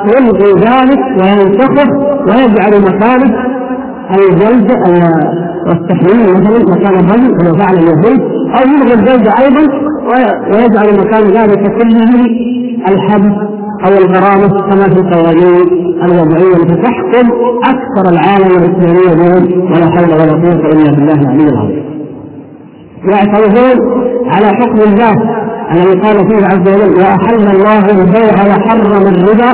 ويلغي 0.07 0.51
ذلك 0.53 0.99
وينتخب 1.19 1.89
ويجعل 2.27 2.81
مكانه 2.81 3.35
الجلد 4.19 4.71
والتحريم 5.67 6.21
مثلا 6.35 6.59
مكان 6.59 6.95
الرجل 6.95 7.37
كما 7.37 7.57
فعل 7.57 7.75
اليهود 7.77 8.21
أو 8.55 8.61
يلغي 8.73 8.93
الجلد 8.93 9.27
أيضا 9.27 9.63
ويجعل 10.53 10.99
مكان 10.99 11.23
ذلك 11.23 11.61
كله 11.77 12.25
الحبس 12.87 13.35
أو 13.85 13.91
الغرامة 13.97 14.47
كما 14.69 14.83
في 14.83 14.99
القوانين. 14.99 15.92
الوضعية 16.05 16.55
التي 16.55 16.75
تحكم 16.81 17.29
أكثر 17.63 18.09
العالم 18.13 18.51
الإسلامي 18.57 19.13
اليوم 19.13 19.71
ولا 19.71 19.85
حول 19.85 20.13
ولا 20.13 20.31
قوة 20.31 20.71
إلا 20.71 20.91
بالله 20.91 21.13
العلي 21.21 21.49
العظيم. 21.49 21.83
يعترضون 23.05 24.03
على 24.27 24.47
حكم 24.47 24.79
الله 24.91 25.13
الذي 25.71 25.99
قال 25.99 26.15
فيه 26.29 26.45
عز 26.45 26.59
وجل 26.61 26.99
وأحل 26.99 27.55
الله 27.55 27.79
البيع 27.79 28.33
وحرم 28.33 29.07
الربا 29.07 29.51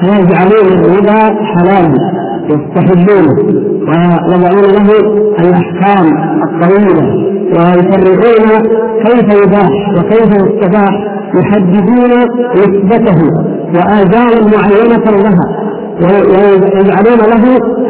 فيجعلون 0.00 0.72
الربا 0.84 1.44
حلالا 1.44 1.94
يستحلونه 2.50 3.36
ويضعون 3.88 4.62
له 4.72 4.90
الأحكام 5.38 6.06
الطويلة 6.42 7.14
ويفرقون 7.54 8.62
كيف 9.04 9.44
يباح 9.44 9.70
وكيف 9.98 10.30
يستباح 10.34 10.90
يحددون 11.34 12.10
نسبته 12.56 13.18
وآجالا 13.74 14.40
معينة 14.56 15.04
لها 15.22 15.69
ويجعلون 16.02 17.18
له 17.32 17.44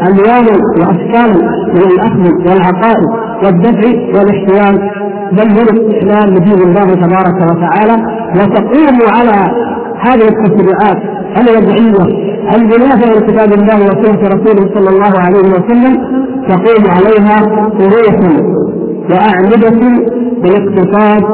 ألوانا 0.09 0.55
وأشكالا 0.79 1.51
من 1.75 1.83
الأخذ 1.93 2.23
والعقائد 2.47 3.09
والدفع 3.45 3.89
والاحتيال 4.15 4.91
بل 5.33 5.49
من 5.49 5.59
الاستحلال 5.59 6.35
لدين 6.35 6.61
الله 6.69 6.95
تبارك 6.95 7.51
وتعالى. 7.51 7.97
وتقوم 8.37 8.99
على 9.17 9.53
هذه 10.01 10.29
التشريعات 10.29 10.99
الوضعية 11.41 12.31
المنافية 12.57 13.11
لكتاب 13.13 13.53
الله 13.53 13.77
وسنة 13.87 14.29
رسوله 14.29 14.75
صلى 14.75 14.89
الله 14.91 15.19
عليه 15.21 15.49
وسلم. 15.49 16.21
تقوم 16.49 16.85
عليها 16.91 17.41
روح 17.81 18.17
وأعمدة 19.11 19.81
بالاقتصاد 20.43 21.25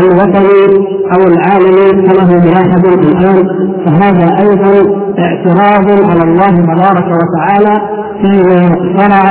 الوطني 0.00 0.86
أو 1.14 1.20
العالمي 1.32 2.06
كما 2.06 2.22
هو 2.22 2.40
ملاحظ 2.40 2.86
الان 2.86 3.48
فهذا 3.86 4.26
أيضا 4.42 4.90
اعتراض 5.18 5.90
على 6.10 6.22
الله 6.30 6.50
تبارك 6.50 7.06
وتعالى 7.20 7.80
فيما 8.22 8.62
شرع 8.96 9.24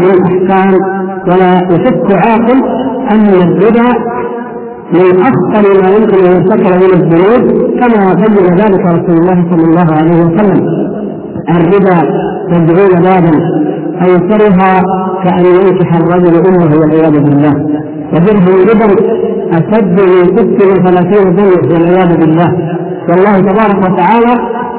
من 0.00 0.24
أحكام 0.24 0.74
ولا 1.28 1.52
يشك 1.70 2.12
عاقل 2.26 2.58
أن 3.10 3.26
الربا 3.28 3.88
من 4.92 5.20
أخطر 5.20 5.82
ما 5.82 5.96
يمكن 5.96 6.24
أن 6.26 6.32
يرتكب 6.32 6.72
من 6.82 6.92
الذنوب 6.94 7.70
كما 7.80 8.14
بين 8.14 8.54
ذلك 8.54 8.80
رسول 8.80 9.16
الله 9.18 9.44
صلى 9.50 9.64
الله 9.64 9.94
عليه 9.94 10.24
وسلم. 10.24 10.66
الربا 11.50 12.00
سبعين 12.52 13.02
بابا 13.02 13.32
ايسرها 14.02 14.82
كأن 15.24 15.44
ينكح 15.46 15.94
الرجل 15.94 16.46
أمه 16.46 16.76
والعياذ 16.80 17.12
بالله. 17.20 17.54
ودرهم 18.12 18.56
ربا 18.70 18.94
أشد 19.52 20.00
من 20.00 20.36
ست 20.36 20.66
وثلاثين 20.66 21.36
سنة 21.36 21.72
والعياذ 21.72 22.16
بالله. 22.20 22.50
والله 23.08 23.40
تبارك 23.40 23.78
وتعالى 23.86 24.32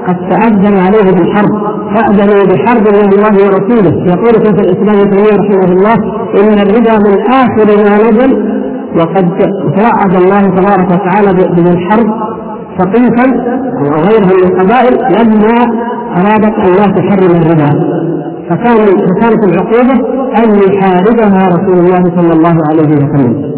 قد 0.07 0.17
تأذن 0.29 0.77
عليه 0.77 1.11
بالحرب. 1.11 1.53
فأذنوا 1.95 2.43
بحرب 2.51 2.85
من 2.95 3.13
الله 3.13 3.33
ورسوله. 3.45 3.93
يقول 4.13 4.33
شيخ 4.45 4.57
الإسلام 4.59 4.99
ابن 4.99 5.11
تيمية 5.11 5.37
رحمه 5.41 5.71
الله 5.75 5.95
إن 6.39 6.59
الربا 6.65 6.95
من 7.05 7.15
آخر 7.41 7.67
ما 7.83 8.09
نزل 8.09 8.31
وقد 8.97 9.29
توعد 9.77 10.15
الله 10.15 10.41
تبارك 10.41 10.87
وتعالى 10.91 11.33
بالحرب 11.55 12.09
سقيفا 12.77 13.25
وغيرها 13.81 14.33
من 14.37 14.43
القبائل 14.49 14.93
لما 15.17 15.57
أرادت 16.17 16.55
أن 16.65 16.71
لا 16.71 16.87
تحرم 16.97 17.31
الربا. 17.41 17.69
فكان 18.49 18.77
فكانت 18.77 19.43
العقوبة 19.49 19.95
أن 20.37 20.49
يحاربها 20.55 21.47
رسول 21.47 21.77
الله 21.79 22.03
صلى 22.17 22.33
الله 22.33 22.57
عليه 22.69 22.87
وسلم. 22.87 23.50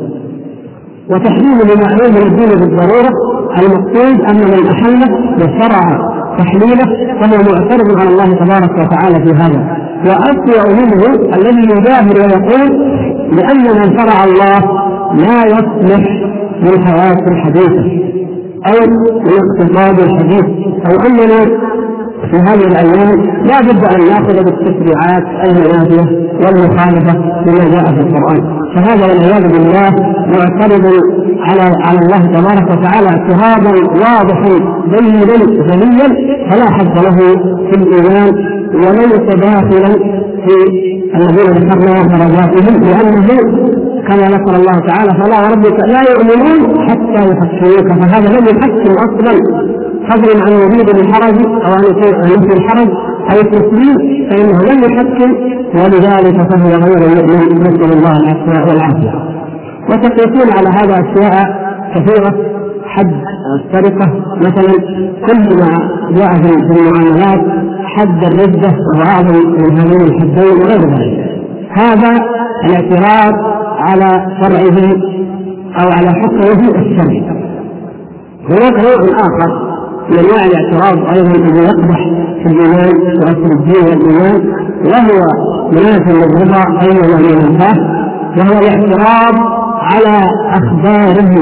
وتحريم 1.10 1.58
معلوم 1.58 2.16
الدين 2.28 2.50
بالضرورة 2.50 3.12
المقصود 3.60 4.22
أن 4.30 4.36
من 4.36 4.68
احله 4.68 5.18
وشرع 5.38 6.10
تحليله 6.40 6.86
فهو 7.22 7.38
معترض 7.52 8.00
على 8.00 8.10
الله 8.10 8.26
تبارك 8.26 8.72
وتعالى 8.72 9.26
في 9.26 9.34
هذا. 9.34 9.78
واسوأ 10.06 10.74
منه 10.74 11.06
الذي 11.36 11.64
يجاهر 11.64 12.16
ويقول 12.16 12.70
لأن 13.36 13.64
من 13.64 13.98
شرع 14.00 14.24
الله 14.24 14.60
لا 15.16 15.46
يصلح 15.46 16.08
للحياه 16.62 17.28
الحديثه 17.28 18.04
أو 18.68 18.74
للاقتصاد 19.26 20.00
الحديث 20.00 20.46
أو 20.86 20.96
أننا 21.08 21.46
في 22.32 22.38
هذه 22.38 22.68
الأيام 22.68 23.22
لا 23.46 23.60
بد 23.62 23.86
أن 23.94 24.06
نأخذ 24.08 24.44
بالتشريعات 24.44 25.24
المنافية 25.48 26.30
والمخالفة 26.46 27.14
لما 27.48 27.70
جاء 27.72 27.86
في 27.86 28.00
القرآن. 28.00 28.63
فهذا 28.76 29.06
والعياذ 29.06 29.48
بالله 29.52 29.92
معترض 30.28 30.86
على 31.48 31.76
على 31.86 32.00
الله 32.00 32.20
تبارك 32.20 32.72
وتعالى 32.72 33.08
اعتراضا 33.08 33.72
واضحا 34.04 34.54
بينا 34.88 35.26
جليا 35.26 36.08
فلا 36.50 36.66
حظ 36.66 37.06
له 37.06 37.18
في 37.72 37.76
الإيمان 37.78 38.34
وليس 38.74 39.36
داخلا 39.36 39.94
في 40.46 40.56
الذين 41.16 41.70
ذكرنا 41.70 42.04
درجاتهم 42.04 42.84
لأنه 42.84 43.28
كما 44.08 44.26
ذكر 44.38 44.56
الله 44.56 44.80
تعالى 44.88 45.12
فلا 45.24 45.48
وربك 45.48 45.80
لا 45.80 46.02
يؤمنون 46.12 46.90
حتى 46.90 47.30
يحكموك 47.32 48.02
فهذا 48.02 48.40
لم 48.40 48.46
يحكم 48.46 48.94
أصلا. 48.94 49.64
فضلا 50.10 50.44
عن 50.46 50.54
وجود 50.54 50.90
الحرج 50.90 51.46
أو 51.66 51.72
عن 51.72 51.84
الحرج 52.52 52.90
أو 53.32 53.40
التسليم 53.42 53.98
فانه 54.30 54.58
لم 54.60 54.84
يحكم 54.84 55.34
ولذلك 55.76 56.54
فهو 56.54 56.70
غير 56.70 56.98
المؤمن 56.98 57.62
نسال 57.62 57.94
الله 57.98 58.18
العفو 58.18 58.70
والعافية. 58.70 59.14
وتقيسون 59.90 60.58
على 60.58 60.70
هذا 60.70 60.94
أشياء 60.94 61.64
كثيرة 61.96 62.36
حد 62.86 63.14
السرقة 63.56 64.12
مثلا 64.38 64.74
كل 65.28 65.56
ما 65.60 65.90
جاء 66.12 66.34
في 66.34 66.80
المعاملات 66.80 67.42
حد 67.84 68.24
الرده 68.26 68.78
وهو 68.94 69.02
اعظم 69.02 69.36
من 69.36 69.78
هذين 69.80 70.02
الحدين 70.02 70.62
وغير 70.62 70.80
ذلك. 70.80 71.34
هذا 71.72 72.26
الاعتراض 72.66 73.34
على 73.80 74.38
شرعه 74.42 74.94
أو 75.80 75.92
على 75.92 76.10
حكمه 76.10 76.70
الشرعي 76.82 77.24
هناك 78.50 78.74
نوع 78.74 79.20
آخر 79.20 79.74
من 80.10 80.18
انواع 80.18 80.46
الاعتراض 80.46 81.16
أيضا 81.16 81.32
الذي 81.32 81.60
يقدح 81.60 82.08
في 82.44 82.50
الايمان 82.50 83.18
واصل 83.20 83.52
الدين 83.58 83.84
والايمان 83.84 84.42
وهو 84.86 85.20
مناسب 85.72 86.10
للرضا 86.10 86.64
أيضا 86.82 87.18
من 87.18 87.46
الله 87.48 87.74
وهو 88.38 88.60
الاعتراض 88.60 89.36
على 89.82 90.30
أخباره 90.52 91.36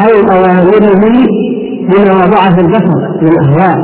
أو 0.00 0.36
أوامره 0.36 1.26
بما 1.88 2.12
وضعه 2.24 2.60
البشر 2.60 2.98
من 3.22 3.38
أهواء 3.44 3.78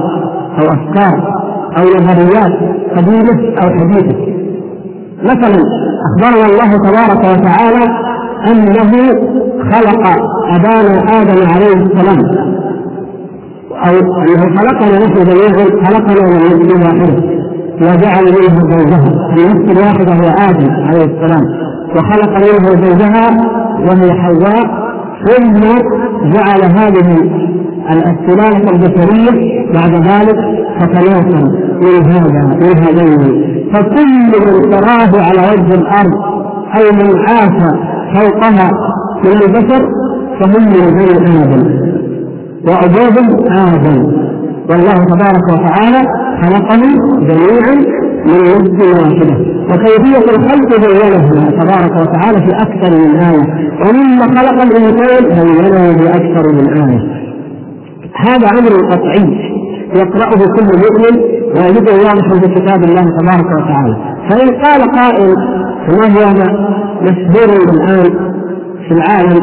أو 0.58 0.64
أفكار 0.66 1.40
أو 1.78 1.84
نظريات 1.84 2.52
قديمة 2.96 3.58
أو 3.62 3.70
حديثة 3.70 4.16
مثلا 5.22 5.62
أخبرنا 6.06 6.46
الله 6.46 6.76
تبارك 6.76 7.18
وتعالى 7.18 7.84
أنه 8.50 8.92
خلق 9.72 10.06
أبانا 10.54 11.20
آدم 11.20 11.48
عليه 11.54 11.74
السلام. 11.86 12.20
أو 13.86 13.94
أنه 14.22 14.56
خلقنا 14.58 14.98
نحن 15.04 15.24
جميعا 15.24 15.64
خلقنا 15.84 16.22
من 16.28 16.36
نفس 16.36 16.86
واحدة 16.86 17.30
وجعل 17.82 18.24
منها 18.24 18.78
زوجها. 18.78 19.10
النفس 19.36 19.78
الواحدة 19.78 20.12
هو 20.12 20.28
آدم 20.48 20.70
عليه 20.70 21.04
السلام. 21.04 21.44
وخلق 21.96 22.28
منها 22.28 22.70
زوجها 22.84 23.26
وهي 23.88 24.12
حواء. 24.12 24.90
ثم 25.26 25.60
جعل 26.34 26.62
هذه 26.78 27.30
السلالة 27.90 28.70
البشرية 28.70 29.72
بعد 29.74 29.92
ذلك 29.94 30.38
تتناسل 30.80 31.44
من 31.82 32.12
هذا 32.12 32.42
من 32.60 32.76
هذين 32.76 33.44
فكل 33.74 34.26
من 34.46 34.70
تراه 34.70 35.22
على 35.22 35.40
وجه 35.52 35.74
الأرض 35.74 36.14
أو 36.76 36.92
من 36.92 37.18
عاش 37.28 37.62
فوقها 38.14 38.70
من 39.24 39.32
البشر 39.32 39.88
فهم 40.40 40.64
من 40.64 40.94
بني 40.94 41.42
آدم. 41.42 41.89
وأبوهم 42.66 43.26
آدم 43.52 44.02
والله 44.70 44.94
تبارك 44.94 45.44
وتعالى 45.52 46.02
خلقهم 46.42 46.98
جميعا 47.20 47.74
من 48.26 48.40
نفس 48.42 48.78
واحدة. 48.98 49.36
وكيفية 49.70 50.18
الخلق 50.34 50.70
بينه 50.80 51.50
تبارك 51.60 51.92
وتعالى 52.00 52.38
في 52.46 52.52
أكثر 52.56 52.90
من 52.98 53.16
آية. 53.16 53.70
ومما 53.84 54.22
خلق 54.22 54.62
الإنسان 54.62 55.24
بينه 55.28 55.92
بأكثر 55.92 56.52
من 56.52 56.68
آية. 56.82 57.20
هذا 58.14 58.48
أمر 58.58 58.90
قطعي 58.90 59.50
يقرأه 59.94 60.44
كل 60.56 60.78
مؤمن 60.78 61.20
ويجده 61.56 61.92
واضحا 61.92 62.40
في 62.40 62.54
كتاب 62.54 62.84
الله 62.84 63.04
تبارك 63.20 63.46
وتعالى. 63.56 63.96
فإن 64.30 64.48
قال 64.48 64.92
قائل 64.92 65.34
ما 65.88 66.06
هو 66.06 66.32
مشهور 67.02 67.48
الآن 67.74 68.30
في 68.88 68.94
العالم 68.94 69.40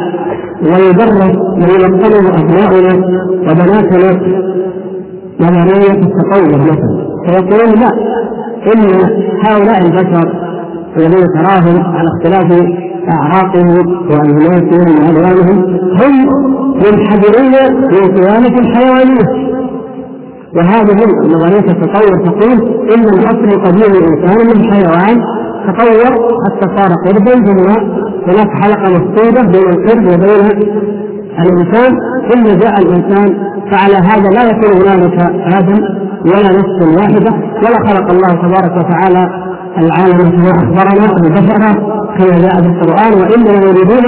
ويدرس 0.61 1.35
ويلقنه 1.61 2.29
أبناؤنا 2.39 2.93
وبناتنا 3.47 4.11
نظرية 5.41 5.91
التطور 5.91 6.59
مثلا. 6.61 7.07
فيقولون 7.25 7.79
لا 7.79 7.91
إن 8.73 8.81
هؤلاء 9.45 9.81
البشر 9.85 10.47
الذين 10.97 11.25
تراهم 11.33 11.95
على 11.95 12.07
اختلاف 12.07 12.67
أعراقهم 13.09 13.77
وألوانهم 14.09 14.87
وألوانهم 15.05 15.57
هم 16.01 16.13
منحدرون 16.75 17.53
من 17.91 18.17
قيامة 18.17 18.59
الحيوانية. 18.59 19.47
وهذه 20.55 20.95
نظرية 21.25 21.71
التطور 21.71 22.25
تقول 22.25 22.57
إن 22.93 23.03
الأصل 23.03 23.43
القديم 23.43 23.91
الإنسان 23.91 24.47
من 24.47 24.71
حيوان 24.73 25.36
تطور 25.67 26.13
حتى 26.45 26.67
صار 26.77 26.91
قربا 27.05 27.33
ثم 27.45 27.69
هناك 28.27 28.49
حلقة 28.61 28.87
مفقودة 28.95 29.41
بين 29.41 29.69
القرب 29.69 30.05
وبين 30.13 30.45
الإنسان. 31.39 31.91
ثم 32.29 32.43
جاء 32.43 32.75
الإنسان 32.81 33.37
فعلى 33.71 33.95
هذا 33.95 34.29
لا 34.29 34.43
يكون 34.49 34.71
هنالك 34.81 35.17
آدم 35.57 35.79
ولا 36.25 36.51
نفس 36.59 36.97
واحدة. 36.97 37.31
ولا 37.63 37.79
خلق 37.87 38.11
الله 38.11 38.27
تبارك 38.27 38.73
وتعالى 38.77 39.23
العالم 39.77 40.29
كما 40.29 40.51
أخبرنا 40.51 41.05
البشر 41.17 41.63
كما 42.17 42.37
جاء 42.41 42.55
في 42.61 42.67
القرآن. 42.67 43.13
وإنما 43.21 43.59
يريدون 43.69 44.07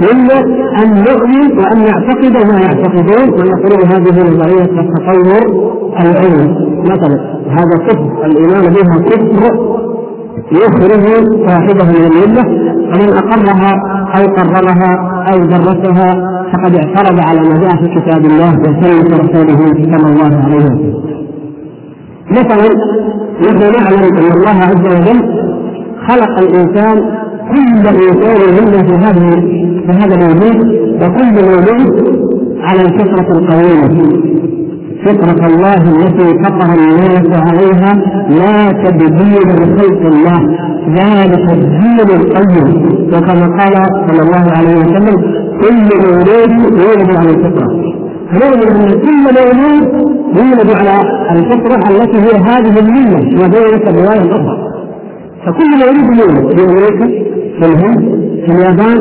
منا 0.00 0.38
أن 0.82 1.04
نؤمن 1.08 1.58
وأن 1.58 1.78
نعتقد 1.78 2.52
ما 2.52 2.60
يعتقدون. 2.60 3.26
ويقولون 3.34 3.82
هذه 3.92 4.30
نظرية 4.30 4.80
التطور 4.80 5.44
العلمي 6.00 6.48
مثلا 6.90 7.36
هذا 7.50 7.76
كفر 7.86 8.24
الإيمان 8.24 8.72
بها 8.72 8.98
كفر. 9.08 9.75
يخرج 10.52 11.06
صاحبه 11.48 11.84
من 11.84 12.06
الملة 12.06 12.44
ومن 12.86 13.08
أقرها 13.16 13.72
أو 14.18 14.24
قررها 14.34 14.92
أو 15.32 15.38
درسها 15.44 16.14
فقد 16.52 16.76
اعترض 16.76 17.20
على 17.20 17.40
ما 17.48 17.58
جاء 17.60 17.70
في 17.76 18.00
كتاب 18.00 18.24
الله 18.24 18.58
وسنة 18.60 19.16
رسوله 19.16 19.74
صلى 19.74 20.12
الله 20.12 20.44
عليه 20.44 20.56
وسلم. 20.56 20.94
مثلا 22.30 22.68
نحن 23.40 23.58
نعلم 23.58 24.02
أن 24.16 24.32
الله 24.32 24.56
عز 24.64 24.84
وجل 24.86 25.46
خلق 26.08 26.38
الإنسان 26.38 26.96
كل 27.50 27.78
إنسان 28.08 28.64
منا 28.64 28.82
في 28.82 28.94
هذه 28.94 29.30
في 29.86 29.92
هذا 29.92 30.14
الوجود 30.14 30.66
وكل 31.02 31.44
موجود 31.44 32.16
على 32.60 32.80
الفطرة 32.82 33.38
القويمه 33.38 34.12
فطرة 35.06 35.46
الله 35.46 35.74
التي 35.74 36.28
فطر 36.44 36.74
الناس 36.74 37.40
عليها 37.48 37.92
لا 38.28 38.72
تبديل 38.84 39.48
لخلق 39.48 40.00
الله. 40.12 40.40
ذلك 40.88 41.52
الدين 41.52 42.00
القيم. 42.20 42.86
وكما 43.12 43.46
قال 43.58 43.74
صلى 44.08 44.22
الله 44.22 44.44
عليه 44.56 44.76
وسلم 44.80 45.16
كل 45.60 45.88
مولود 46.02 46.80
يولد 46.80 47.16
على 47.16 47.30
الفطرة. 47.30 47.68
فنؤمن 48.30 48.68
ان 48.82 48.90
كل 48.90 49.16
مولود 49.26 50.16
يولد 50.36 50.70
على 50.76 51.00
الفطرة 51.32 51.90
التي 51.90 52.18
هي 52.18 52.40
هذه 52.40 52.78
الملة 52.78 53.42
وذلك 53.42 53.88
الرواية 53.88 54.22
الأخرى 54.22 54.56
فكل 55.46 55.70
مولود 55.80 56.18
يولد 56.18 56.56
في 56.58 56.64
أمريكا 56.64 57.06
في 57.60 57.66
الهند 57.66 58.00
في 58.46 58.52
اليابان 58.52 58.98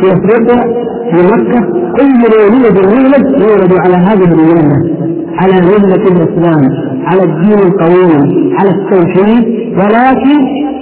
في 0.00 0.12
أفريقيا 0.12 0.62
في 1.10 1.26
مكة. 1.32 1.60
كل 1.96 2.08
مولود 2.22 2.76
يولد 2.76 3.42
يولد 3.42 3.72
على 3.78 3.94
هذه 3.96 4.24
الملة 4.24 4.97
على 5.40 5.52
ملة 5.52 5.94
الإسلام 5.94 6.62
على 7.04 7.22
الدين 7.22 7.58
القويم 7.58 8.52
على 8.58 8.70
التوحيد 8.70 9.44
ولكن 9.78 10.38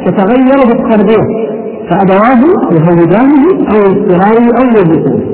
تتغير 0.06 0.58
بالتربية 0.66 1.46
فأبواه 1.90 2.40
يهودانه 2.72 3.44
أو 3.72 3.78
يسرانه 3.92 4.58
أو 4.58 4.64
يلبسانه 4.64 5.26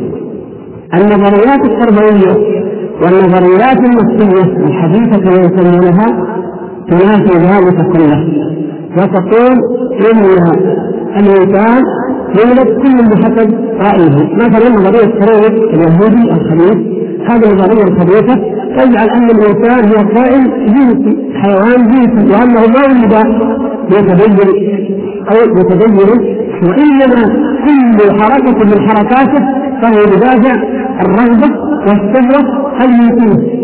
النظريات 0.95 1.61
التربوية 1.65 2.63
والنظريات 3.03 3.79
النفسية 3.79 4.57
الحديثة 4.67 5.19
كما 5.21 5.41
يسمونها 5.41 6.27
تنافي 6.91 7.39
ذلك 7.39 7.77
كله 7.93 8.29
وتقول 8.97 9.59
إن 10.11 10.25
الإنسان 11.17 11.83
يولد 12.39 12.69
كل 12.83 13.09
بحسب 13.11 13.55
رأيه. 13.81 14.35
مثلا 14.37 14.69
نظرية 14.77 15.21
فرويد 15.21 15.63
اليهودي 15.63 16.31
الخبيث 16.33 16.77
هذه 17.31 17.53
النظرية 17.53 17.83
الخبيثة 17.85 18.62
تجعل 18.79 19.09
أن 19.11 19.31
الإنسان 19.31 19.85
هو 19.89 20.09
كائن 20.15 20.45
جنسي 20.67 21.17
حيوان 21.43 21.87
جنسي 21.91 22.33
وانه 22.33 22.61
ما 22.61 22.83
ولد 22.87 23.15
يتبين 23.91 24.39
أو 25.31 25.37
يتبين 25.59 25.99
وإنما 26.63 27.23
كل 27.65 28.21
حركة 28.21 28.65
من 28.65 28.89
حركاته 28.89 29.45
فهو 29.83 30.05
بدافع 30.17 30.55
الرغبة 31.05 31.49
والشهوه 31.87 32.63
الجنسيه 32.85 33.63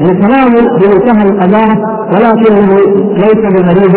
يعني 0.00 0.14
كلام 0.26 0.52
بمنتهى 0.52 1.28
القذاره 1.28 1.76
ولكنه 2.12 2.76
ليس 3.16 3.42
بغريب 3.54 3.96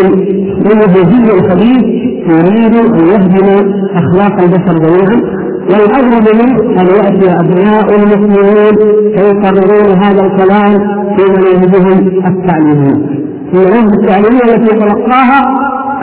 انه 0.71 0.93
جن 1.09 1.49
خبيث 1.49 1.83
يريد 2.29 2.75
ان 2.75 3.07
يهدم 3.07 3.73
أخلاق 3.95 4.41
البشر 4.41 4.77
جميعا. 4.79 5.38
والأغرب 5.69 6.27
منه 6.35 6.81
أن 6.81 6.87
يأتي 6.87 7.31
أبناء 7.39 7.95
المسلمين 7.95 8.75
فيقررون 9.15 9.97
هذا 10.03 10.25
الكلام 10.25 10.79
في 11.17 11.23
مناهجهم 11.31 12.07
التعليمية. 12.27 13.19
في 13.51 13.55
المناهج 13.55 13.93
التعليمية 14.01 14.43
التي 14.43 14.75
يتلقاها 14.75 15.41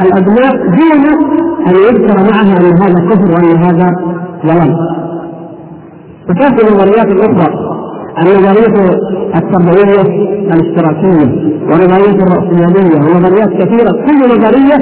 الأبناء 0.02 0.52
دون 0.56 1.04
أن 1.66 1.74
يذكر 1.74 2.16
معها 2.32 2.56
أن 2.60 2.82
هذا 2.82 3.08
كفر 3.10 3.32
وأن 3.32 3.56
هذا 3.56 3.90
ضلال 4.46 4.76
وكانت 6.30 6.62
النظريات 6.62 7.06
الأخرى؟ 7.06 7.76
النظرية 8.22 8.90
التربوية 9.36 10.02
الاشتراكية 10.54 11.26
ونظرية 11.62 12.22
الرأسمالية 12.22 13.00
ونظريات 13.00 13.50
كثيرة. 13.62 13.92
كل 14.06 14.18
نظرية 14.38 14.76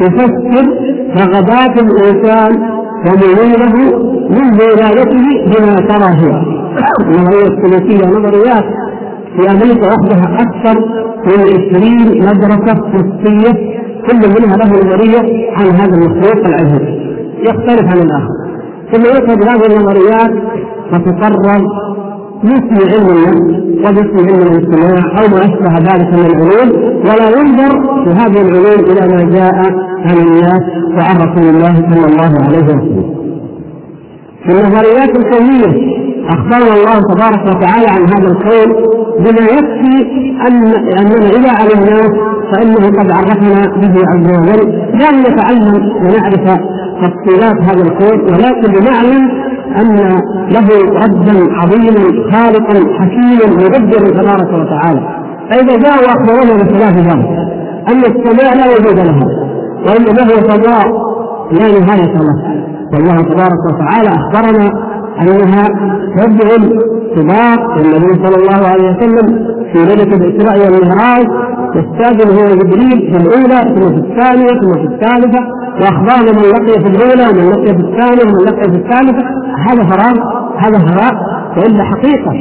تفسر 0.00 0.66
رغبات 1.20 1.82
الإنسان 1.82 2.79
وميوله 3.06 3.74
منذ 4.30 4.58
ولادته 4.62 5.26
بما 5.50 5.74
ترى 5.90 6.10
هي 6.20 6.42
النظرية 7.00 7.46
السلوكية 7.46 8.06
نظريات 8.18 8.64
في 9.36 9.50
أمريكا 9.50 9.86
وحدها 9.86 10.36
أكثر 10.44 10.80
من 11.26 11.40
20 11.40 12.22
مدرسة 12.28 12.80
نفسية 12.94 13.80
كل 14.06 14.28
منها 14.28 14.56
له 14.56 14.66
نظرية 14.66 15.50
عن 15.56 15.66
هذا 15.66 15.94
المخلوق 15.94 16.46
العجيب. 16.46 17.00
يختلف 17.48 17.92
عن 17.92 17.98
الآخر. 17.98 18.34
ثم 18.92 19.02
يؤخذ 19.02 19.44
هذه 19.48 19.66
النظريات 19.66 20.30
وتقرر 20.92 21.62
باسم 22.44 22.76
علم 22.90 23.08
النفس 23.10 23.60
وباسم 23.84 24.26
علم 24.28 24.42
الاجتماع 24.42 25.22
أو 25.22 25.28
ما 25.28 25.38
أشبه 25.44 25.74
ذلك 25.78 26.08
من 26.14 26.26
العلوم 26.26 26.68
ولا 27.06 27.28
ينظر 27.38 28.04
في 28.04 28.10
هذه 28.10 28.40
العلوم 28.40 28.84
إلى 28.90 29.14
ما 29.14 29.30
جاء 29.36 29.89
عن 30.06 30.18
الناس 30.26 30.62
وعن 30.96 31.16
رسول 31.16 31.48
الله 31.54 31.74
صلى 31.74 32.06
الله 32.06 32.44
عليه 32.46 32.64
وسلم. 32.64 33.20
في 34.44 34.50
النظريات 34.52 35.16
الكونية 35.18 36.00
أخبرنا 36.28 36.74
الله 36.74 36.98
تبارك 37.14 37.42
وتعالى 37.46 37.88
عن 37.88 38.02
هذا 38.02 38.28
الكون 38.32 38.68
بما 39.18 39.44
يكفي 39.56 39.96
أن 40.48 40.64
أننا 41.00 41.28
إذا 41.38 41.50
علمناه 41.60 42.10
فإنه 42.52 42.86
قد 42.98 43.10
عرفنا 43.12 43.60
به 43.76 43.94
عز 44.10 44.28
وجل. 44.38 44.72
لا 45.00 45.10
نتعلم 45.10 45.92
ونعرف 46.02 46.60
تفصيلات 47.02 47.56
هذا 47.62 47.82
الكون 47.82 48.20
ولكن 48.20 48.80
لنعلم 48.80 49.30
أن 49.80 49.96
له 50.50 50.68
ربا 51.04 51.54
عظيما 51.54 52.30
خالقا 52.32 52.98
حكيما 52.98 53.56
مدبرا 53.56 54.10
تبارك 54.22 54.52
وتعالى. 54.52 55.00
فإذا 55.50 55.76
جاء 55.76 55.96
وأخبرنا 56.04 56.54
بخلاف 56.56 56.96
ذلك 56.96 57.28
أن 57.90 57.98
السماء 57.98 58.56
لا 58.56 58.66
وجود 58.74 58.98
لها. 59.06 59.39
وإنما 59.86 60.22
هو 60.22 60.48
فضاء 60.48 60.86
لا 61.52 61.80
نهاية 61.80 62.14
له. 62.14 62.60
والله 62.92 63.16
تبارك 63.16 63.60
وتعالى 63.70 64.10
أخبرنا 64.20 64.70
أنها 65.20 65.64
تبذل 66.16 66.80
سباق 67.16 67.70
النبي 67.76 68.26
صلى 68.26 68.36
الله 68.36 68.68
عليه 68.68 68.90
وسلم 68.90 69.46
في 69.72 69.78
ليلة 69.78 70.16
الإسراء 70.16 70.58
والمعراج 70.58 71.26
يستاذن 71.74 72.30
هو 72.38 72.54
جبريل 72.56 73.12
في 73.12 73.16
الأولى 73.16 73.74
ثم 73.74 73.88
في 73.88 74.00
الثانية 74.06 74.60
ثم 74.60 74.72
في 74.72 74.86
الثالثة 74.94 75.40
وأخبرنا 75.80 76.32
من 76.32 76.48
لقي 76.48 76.80
في 76.82 76.88
الأولى 76.88 77.24
ومن 77.30 77.50
لقي 77.50 77.74
في 77.76 77.80
الثانية 77.80 78.22
ومن 78.32 78.44
لقي 78.44 78.70
في 78.70 78.76
الثالثة. 78.76 79.24
هذا 79.68 79.82
فراغ 79.84 80.16
هذا 80.56 80.78
هراء 80.78 81.14
وإلا 81.56 81.84
حقيقة 81.84 82.32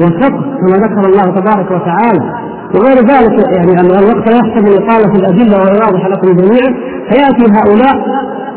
وصدق 0.00 0.40
كما 0.60 0.76
ذكر 0.86 1.08
الله 1.08 1.40
تبارك 1.40 1.70
وتعالى. 1.70 2.34
وغير 2.74 2.96
ذلك 2.96 3.46
يعني 3.56 3.80
الوقت 3.80 4.28
لا 4.28 4.36
يحتمل 4.36 4.68
الاطاله 4.68 5.12
في 5.12 5.18
الأدلة 5.18 5.58
ويواضح 5.58 6.06
لكم 6.06 6.36
جميعا. 6.36 6.74
فيأتي 7.10 7.44
هؤلاء 7.52 7.96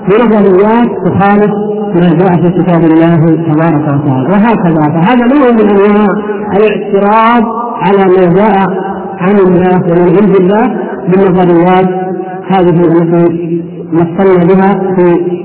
بنظريات 0.09 0.89
تخالف 1.05 1.51
ما 1.95 2.09
جاء 2.19 2.41
في 2.41 2.49
كتاب 2.63 2.83
الله 2.83 3.15
تبارك 3.15 3.83
وتعالى 3.83 4.27
وهكذا. 4.29 4.81
فهذا 4.93 5.25
نوع 5.25 5.51
من 5.51 5.69
أنواع 5.69 6.07
الاعتراض 6.57 7.43
على 7.81 8.03
ما 8.05 8.33
جاء 8.33 8.57
عن 9.19 9.35
الله 9.35 9.75
ومن 9.87 10.17
عند 10.21 10.35
الله 10.39 10.65
بالنظريات 11.07 11.89
هذه 12.51 12.69
التي 12.69 13.63
مثلنا 13.93 14.43
بها 14.45 14.95
في 14.95 15.37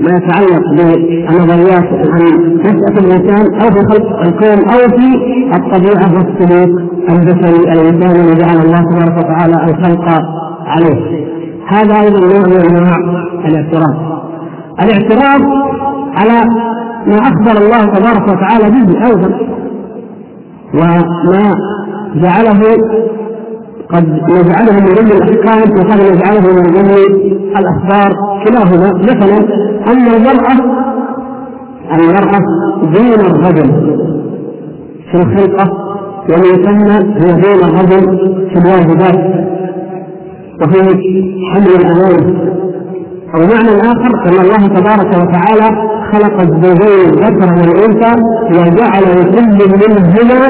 ما 0.00 0.16
يتعلق 0.16 0.62
بالنظريات 0.76 1.84
عن 2.12 2.22
نشأة 2.64 2.98
الإنسان 2.98 3.60
أو 3.60 3.70
في 3.70 3.80
خلق 3.90 4.20
الكون 4.20 4.68
أو 4.68 4.78
في 4.98 5.08
الطبيعة 5.56 6.14
والسلوك. 6.14 6.80
البشري 7.08 7.72
الإنسان 7.72 8.10
الذي 8.10 8.34
جعل 8.34 8.56
الله 8.56 8.80
تبارك 8.90 9.16
وتعالى 9.18 9.54
الخلق 9.64 10.06
عليه. 10.66 11.28
هذا 11.68 12.00
أيضا 12.00 12.20
نوع 12.20 12.46
من 12.46 12.76
انواع 12.76 12.96
الاعتراض 13.48 13.96
الاعتراض 14.82 15.42
على 16.16 16.50
ما 17.06 17.16
أخبر 17.16 17.64
الله 17.64 17.84
تبارك 17.84 18.22
وتعالى 18.22 18.70
به 18.70 19.06
أيضا 19.06 19.30
وما 20.74 21.54
جعله 22.14 22.60
قد 23.92 24.04
نجعله 24.30 24.72
من 24.72 24.94
ضمن 24.94 25.12
الأحكام 25.12 25.70
وقد 25.78 26.00
نجعله 26.00 26.52
من 26.56 26.62
ضمن 26.62 26.94
الأخبار 27.58 28.10
كلاهما. 28.46 28.92
مثلا 29.02 29.38
أن 29.92 30.06
المرأة 30.14 30.58
المرأة 31.94 32.40
دون 32.82 33.20
الرجل 33.30 33.68
في 35.10 35.14
الخلقة. 35.14 35.87
ومن 36.28 36.44
هي 36.44 37.52
دون 37.52 37.64
الرجل 37.64 38.18
في 38.50 38.58
الواجبات 38.58 39.18
وفي 40.62 40.78
حمل 41.52 41.72
الأمان 41.80 42.48
أو 43.34 43.40
معنى 43.40 43.92
آخر 43.92 44.12
أن 44.26 44.40
الله 44.44 44.66
تبارك 44.66 45.06
وتعالى 45.06 45.88
خلق 46.12 46.40
الزوجين 46.40 47.08
الذكر 47.08 47.52
والأنثى 47.52 48.22
وجعل 48.50 49.02
لكل 49.02 49.58
منهما 49.74 50.40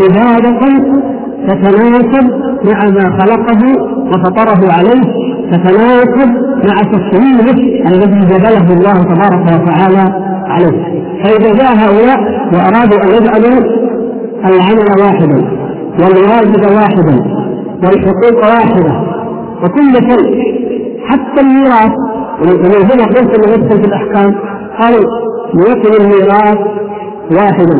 عبادة 0.00 0.60
تتناسب 1.48 2.30
مع 2.64 2.90
ما 2.90 3.18
خلقه 3.20 3.62
وفطره 4.06 4.72
عليه 4.72 5.02
تتناسب 5.52 6.30
مع 6.68 6.74
تصميمه 6.82 7.86
الذي 7.86 8.20
جبله 8.20 8.72
الله 8.72 9.02
تبارك 9.02 9.44
وتعالى 9.62 10.14
عليه. 10.46 11.02
فإذا 11.24 11.54
جاء 11.54 11.72
هؤلاء 11.76 12.18
وأرادوا 12.54 13.02
أن 13.04 13.08
يجعلوا 13.22 13.81
العمل 14.44 15.00
واحدا 15.02 15.36
والواجب 16.00 16.62
واحدا 16.76 17.24
والحقوق 17.84 18.44
واحدة 18.44 18.92
وكل 19.64 19.92
شيء. 20.10 20.52
حتى 21.06 21.40
الميراث 21.40 21.92
ومن 22.40 22.90
هنا 22.92 23.04
قلت 23.04 23.48
يدخل 23.48 23.82
في 23.82 23.88
الأحكام 23.88 24.34
قالوا 24.80 25.04
يكن 25.68 26.04
الميراث 26.04 26.58
واحدا 27.36 27.76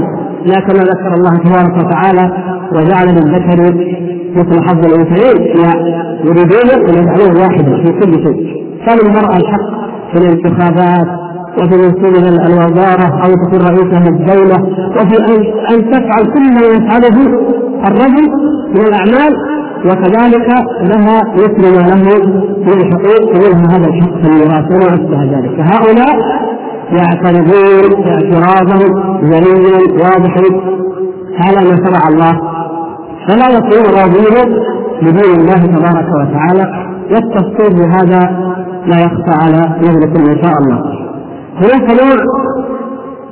لا 0.46 0.60
كما 0.60 0.78
ذكر 0.80 1.14
الله 1.14 1.36
تبارك 1.38 1.86
وتعالى 1.86 2.32
وجعل 2.74 3.06
للذكر 3.06 3.74
مثل 4.36 4.62
حظ 4.62 4.86
الأنثيين 4.86 5.56
لا 5.56 5.72
يريدون 6.24 6.88
أن 6.88 6.94
يجعلوه 6.94 7.40
واحدا 7.42 7.82
في 7.82 7.92
كل 7.92 8.12
شيء. 8.24 8.62
فللمراه 8.86 9.36
الحق 9.36 9.70
في 10.12 10.18
الانتخابات 10.18 11.21
وفي 11.58 11.76
منصب 11.76 12.16
الوزارة 12.46 13.24
أو 13.24 13.30
تكون 13.42 13.60
رئيسه 13.68 14.08
الدولة 14.08 14.62
وفي 14.96 15.16
ان 15.70 15.90
تفعل 15.90 16.24
كل 16.34 16.54
ما 16.54 16.66
يفعله 16.74 17.16
الرجل 17.88 18.30
من 18.74 18.86
الأعمال 18.86 19.32
وكذلك 19.84 20.48
لها 20.82 21.22
مثل 21.34 21.62
ما 21.76 21.88
له 21.88 22.26
من 22.58 22.72
الحقوق 22.72 23.30
ومنها 23.30 23.76
هذا 23.76 23.86
الحق 23.88 24.14
في 24.22 24.26
الميراث 24.26 24.64
وما 24.70 24.94
أشبه 24.94 25.24
ذلك. 25.24 25.60
فهؤلاء 25.60 26.16
يعترضون 26.98 28.06
اعتراضا 28.06 28.78
جليا 29.22 29.78
واضحا 30.02 30.42
على 31.44 31.70
ما 31.70 31.76
شرع 31.76 32.08
الله. 32.08 32.40
فلا 33.28 33.48
يكون 33.56 33.94
راضين 33.98 34.56
بدين 35.02 35.40
الله 35.40 35.66
تبارك 35.66 36.08
وتعالى 36.20 36.88
والتفصيل 37.10 37.74
بهذا 37.78 38.52
لا 38.86 38.98
يخفى 39.00 39.34
على 39.42 39.78
نظركم 39.80 40.30
إن 40.30 40.42
شاء 40.44 40.52
الله. 40.62 41.01
هناك 41.56 42.02
نوع 42.02 42.16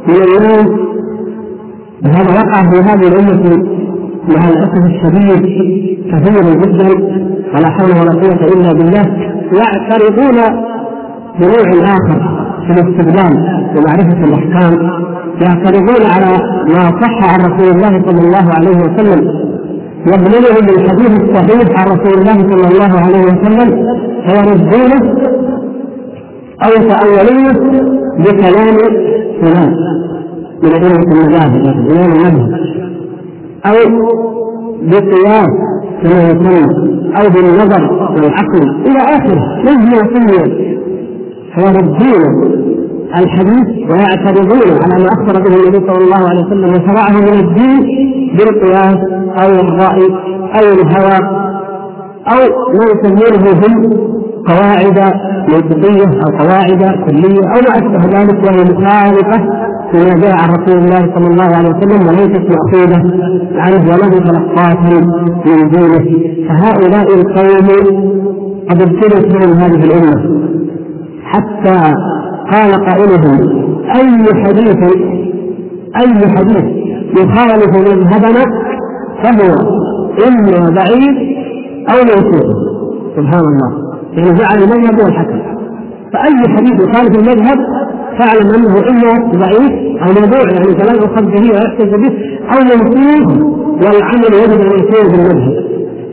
من 0.09 0.15
الناس 0.15 0.69
وهذا 2.05 2.31
وقع 2.31 2.71
في 2.71 2.79
هذه 2.79 3.09
الأمة 3.09 3.65
مع 4.29 4.49
الأسف 4.49 4.85
الشديد 4.85 5.43
كثير 6.13 6.55
جدا 6.61 6.89
ولا 7.55 7.69
حول 7.71 7.91
ولا 7.91 8.13
قوة 8.13 8.53
إلا 8.53 8.73
بالله. 8.73 9.07
يعترضون 9.53 10.39
بنوع 11.39 11.85
آخر 11.85 12.19
في 12.67 12.73
الاستدلال 12.73 13.35
ومعرفة 13.77 14.25
الأحكام. 14.25 14.75
يعترضون 15.41 16.03
على 16.15 16.27
ما 16.69 17.01
صح 17.03 17.33
عن 17.35 17.41
رسول 17.41 17.77
الله 17.77 18.03
صلى 18.07 18.21
الله 18.21 18.55
عليه 18.55 18.77
وسلم. 18.77 19.51
يبلغهم 20.07 20.69
الحديث 20.69 21.21
الصحيح 21.21 21.81
عن 21.81 21.87
رسول 21.89 22.19
الله 22.19 22.39
صلى 22.51 22.69
الله 22.69 23.01
عليه 23.01 23.23
وسلم 23.25 23.87
فيردونه 24.27 25.15
أو 26.65 26.71
يتأولونه 26.71 28.00
بكلام 28.21 28.77
فلان 29.43 29.75
من 30.63 30.73
أئمة 30.73 31.13
المذاهب 31.13 31.55
المذهب 31.91 32.61
أو 33.67 33.75
بقياس 34.83 35.49
كما 36.03 36.23
يسمى 36.23 36.65
أو 37.21 37.29
بالنظر 37.35 37.93
والعقل 38.15 38.63
إلى 38.87 38.99
آخره. 38.99 39.63
مهما 39.65 39.99
سمي 40.15 40.71
فيردون 41.55 42.51
الحديث 43.17 43.91
ويعترضون 43.91 44.83
على 44.83 45.05
ما 45.05 45.09
أخبر 45.13 45.41
به 45.49 45.57
النبي 45.57 45.87
صلى 45.87 46.05
الله 46.05 46.29
عليه 46.29 46.47
وسلم 46.47 46.71
وشرعه 46.71 47.11
من 47.21 47.39
الدين 47.41 47.81
بالقياس 48.39 48.97
أو 49.43 49.49
الرأي 49.51 50.07
أو 50.55 50.73
الهوى 50.73 51.19
أو 52.33 52.39
ما 52.73 52.85
يسمونه 52.93 53.67
هم 53.67 54.10
قواعد 54.51 54.99
منطقية 55.53 56.11
أو 56.25 56.39
قواعد 56.39 56.83
كلية 57.07 57.43
أو 57.55 57.61
ما 57.67 57.73
أشبه 57.79 58.19
ذلك 58.21 58.39
وهي 58.45 58.65
مخالفة 58.65 59.39
فيما 59.93 60.21
جاء 60.23 60.35
عن 60.43 60.49
رسول 60.51 60.79
الله 60.79 61.15
صلى 61.15 61.27
الله 61.27 61.57
عليه 61.57 61.69
وسلم 61.69 62.09
وليست 62.09 62.45
مأخوذة 62.51 63.03
عنه 63.55 63.85
وله 63.93 64.09
تلقاة 64.19 64.91
من 65.47 65.69
دينه. 65.69 66.07
فهؤلاء 66.49 67.07
القوم 67.15 67.69
قد 68.71 68.83
ابتلت 68.83 69.27
بهم 69.35 69.53
هذه 69.53 69.85
الأمة 69.85 70.41
حتى 71.25 71.95
قال 72.53 72.73
قائلهم 72.87 73.39
أي 73.97 74.45
حديث 74.45 74.77
أي 75.97 76.29
حديث 76.37 76.65
يخالف 77.21 77.77
مذهبنا 77.77 78.45
فهو 79.23 79.55
إما 80.29 80.71
بعيد 80.71 81.17
أو 81.91 81.97
موصوف 82.05 82.47
سبحان 83.17 83.41
الله. 83.41 83.90
يعني 84.13 84.39
جعل 84.39 84.59
المذهب 84.63 85.01
هو 85.01 85.07
الحكم. 85.07 85.41
فأي 86.13 86.57
حديث 86.57 86.73
يخالف 86.73 87.19
المذهب 87.19 87.59
فاعلم 88.19 88.55
أنه 88.55 88.75
اما 88.91 89.31
ضعيف 89.33 89.73
أو 90.03 90.09
موضوع 90.21 90.41
يعني 90.53 90.75
كلام 90.75 90.95
يؤخذ 90.95 91.25
به 91.25 91.51
ويحتج 91.53 91.95
به 91.95 92.13
أو 92.53 92.59
منسوخ 92.61 93.47
والعمل 93.83 94.35
يجب 94.35 94.61
أن 94.61 94.79
يكون 94.79 95.13
بالمذهب 95.13 95.65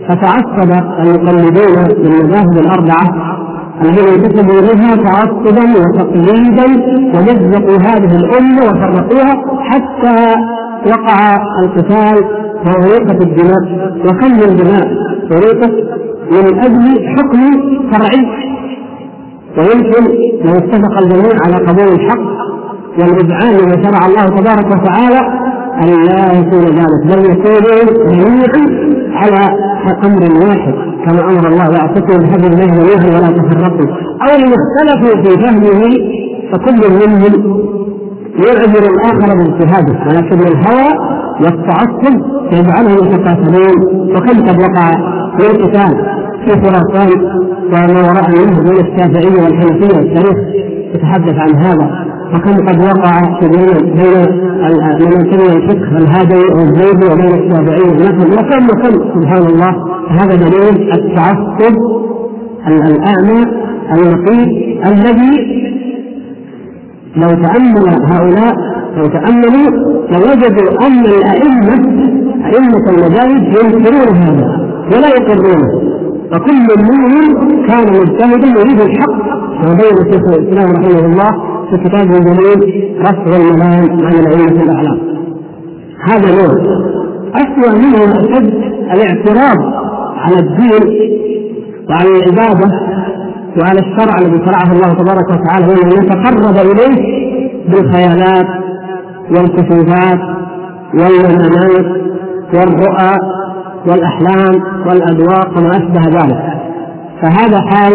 فتعصب 0.10 0.72
المقلدون 1.00 1.88
للمذاهب 1.98 2.58
الأربعة 2.60 3.38
الذين 3.82 4.08
انتسبوا 4.08 4.60
إليها 4.60 4.96
تعصبا 4.96 5.64
وتقليدا 5.80 6.66
ومزقوا 7.14 7.78
هذه 7.78 8.16
الأمة 8.16 8.62
وفرقوها 8.64 9.44
حتى 9.60 10.36
وقع 10.88 11.38
القتال 11.64 12.24
ووريقة 12.68 13.24
الدماء. 13.24 13.88
وكم 14.06 14.32
من 14.32 14.56
دماء؟ 14.56 14.88
وريقة 15.32 15.72
من 16.32 16.60
أجل 16.60 17.08
حكم 17.18 17.40
شرعي. 17.92 18.48
ويمكن 19.58 20.04
لو 20.46 20.52
اتفق 20.54 20.98
الجميع 21.02 21.34
على 21.46 21.56
قبول 21.66 21.88
الحق 21.96 22.20
والإذعان 23.00 23.52
لما 23.58 23.84
شرع 23.84 24.06
الله 24.08 24.26
تبارك 24.26 24.66
وتعالى 24.66 25.20
أن 25.84 26.06
لا 26.06 26.40
يكون 26.40 26.66
ذلك 26.66 27.02
بل 27.06 27.32
يكونوا 27.32 28.08
جميعا 28.08 28.88
على 29.14 29.58
أمر 30.06 30.46
واحد 30.48 30.74
كما 31.06 31.22
أمر 31.30 31.48
الله 31.48 31.70
واعتصموا 31.70 32.24
بحبل 32.24 32.46
الله 32.46 32.66
جميعا 32.66 33.18
ولا 33.20 33.28
تفرقوا. 33.38 33.88
أو 34.22 34.36
إن 34.36 34.54
اختلفوا 34.60 35.24
في 35.24 35.44
فهمه 35.44 35.82
فكل 36.52 37.08
منهم 37.08 37.68
يعذر 38.46 38.84
الآخر 38.94 39.36
باجتهاده 39.38 39.96
ولكن 40.08 40.40
الهوى 40.40 41.18
والتعصب 41.42 42.22
يجعلهم 42.52 43.08
يتقاتلون 43.08 43.78
وكم 44.16 44.48
قد 44.48 44.62
وقع 44.62 44.92
في 45.38 45.52
القتال؟ 45.52 46.17
في 46.48 46.62
خراسان 46.62 47.10
وما 47.74 48.02
وراء 48.08 48.30
منه 48.30 48.58
بين 48.64 48.80
الشافعية 48.86 49.44
والحنفية 49.44 50.00
التاريخ 50.00 50.38
يتحدث 50.96 51.36
عن 51.36 51.56
هذا. 51.56 52.08
وكم 52.34 52.68
قد 52.68 52.82
وقع 52.82 53.22
بين 53.42 53.94
بين 53.96 54.48
من 55.00 55.12
ينتمي 55.14 55.58
الفقه 55.58 55.98
الهادي 55.98 56.54
والزيدي 56.54 57.06
وبين 57.14 57.34
الشافعية 57.42 57.94
مثلا 57.94 58.34
وكم 58.34 58.66
وكم 58.66 59.22
سبحان 59.22 59.46
الله. 59.46 59.72
هذا 60.10 60.36
دليل 60.36 60.92
التعصب 60.94 61.76
الأعمى 62.68 63.46
النقيض 63.94 64.50
الذي 64.88 65.58
لو 67.16 67.28
تأمل 67.30 67.88
هؤلاء 68.12 68.56
لو 68.98 69.06
تأملوا 69.06 69.70
لوجدوا 70.12 70.88
أن 70.88 71.06
الأئمة 71.06 71.74
أئمة 72.46 72.90
المذاهب 72.90 73.44
ينكرون 73.44 74.16
هذا 74.16 74.48
ولا 74.94 75.08
يقرونه. 75.08 75.87
فكل 76.32 76.68
منهم 76.92 77.66
كان 77.68 77.88
مجتهدا 78.00 78.48
يريد 78.60 78.82
الحق 78.82 79.12
كما 79.62 79.74
بين 79.74 80.12
شيخ 80.12 80.22
الإسلام 80.28 80.72
رحمه 80.72 81.06
الله 81.06 81.32
في 81.70 81.78
كتابه 81.78 82.18
الجليل 82.18 82.96
رفع 83.02 83.36
الملام 83.38 84.06
عن 84.06 84.14
العلم 84.14 84.62
الأعلام. 84.62 85.00
هذا 86.10 86.36
نوع 86.36 86.54
أسوأ 87.36 87.78
منه 87.78 88.04
أشد 88.04 88.54
الاعتراض 88.94 89.58
على 90.18 90.40
الدين 90.40 91.08
وعلى 91.90 92.10
العبادة 92.10 92.72
وعلى 93.62 93.80
الشرع 93.80 94.16
الذي 94.20 94.46
شرعه 94.46 94.72
الله 94.74 94.94
تبارك 94.94 95.30
وتعالى 95.30 95.68
وأن 95.68 96.04
يتقرب 96.04 96.72
إليه 96.72 97.28
بالخيالات 97.70 98.48
والكشوفات 99.32 100.20
والمنامات 100.94 101.86
والرؤى 102.54 103.37
والأحلام 103.88 104.64
والأذواق 104.88 105.58
وما 105.58 105.70
أشبه 105.70 106.20
ذلك. 106.20 106.44
فهذا 107.22 107.62
حال 107.62 107.94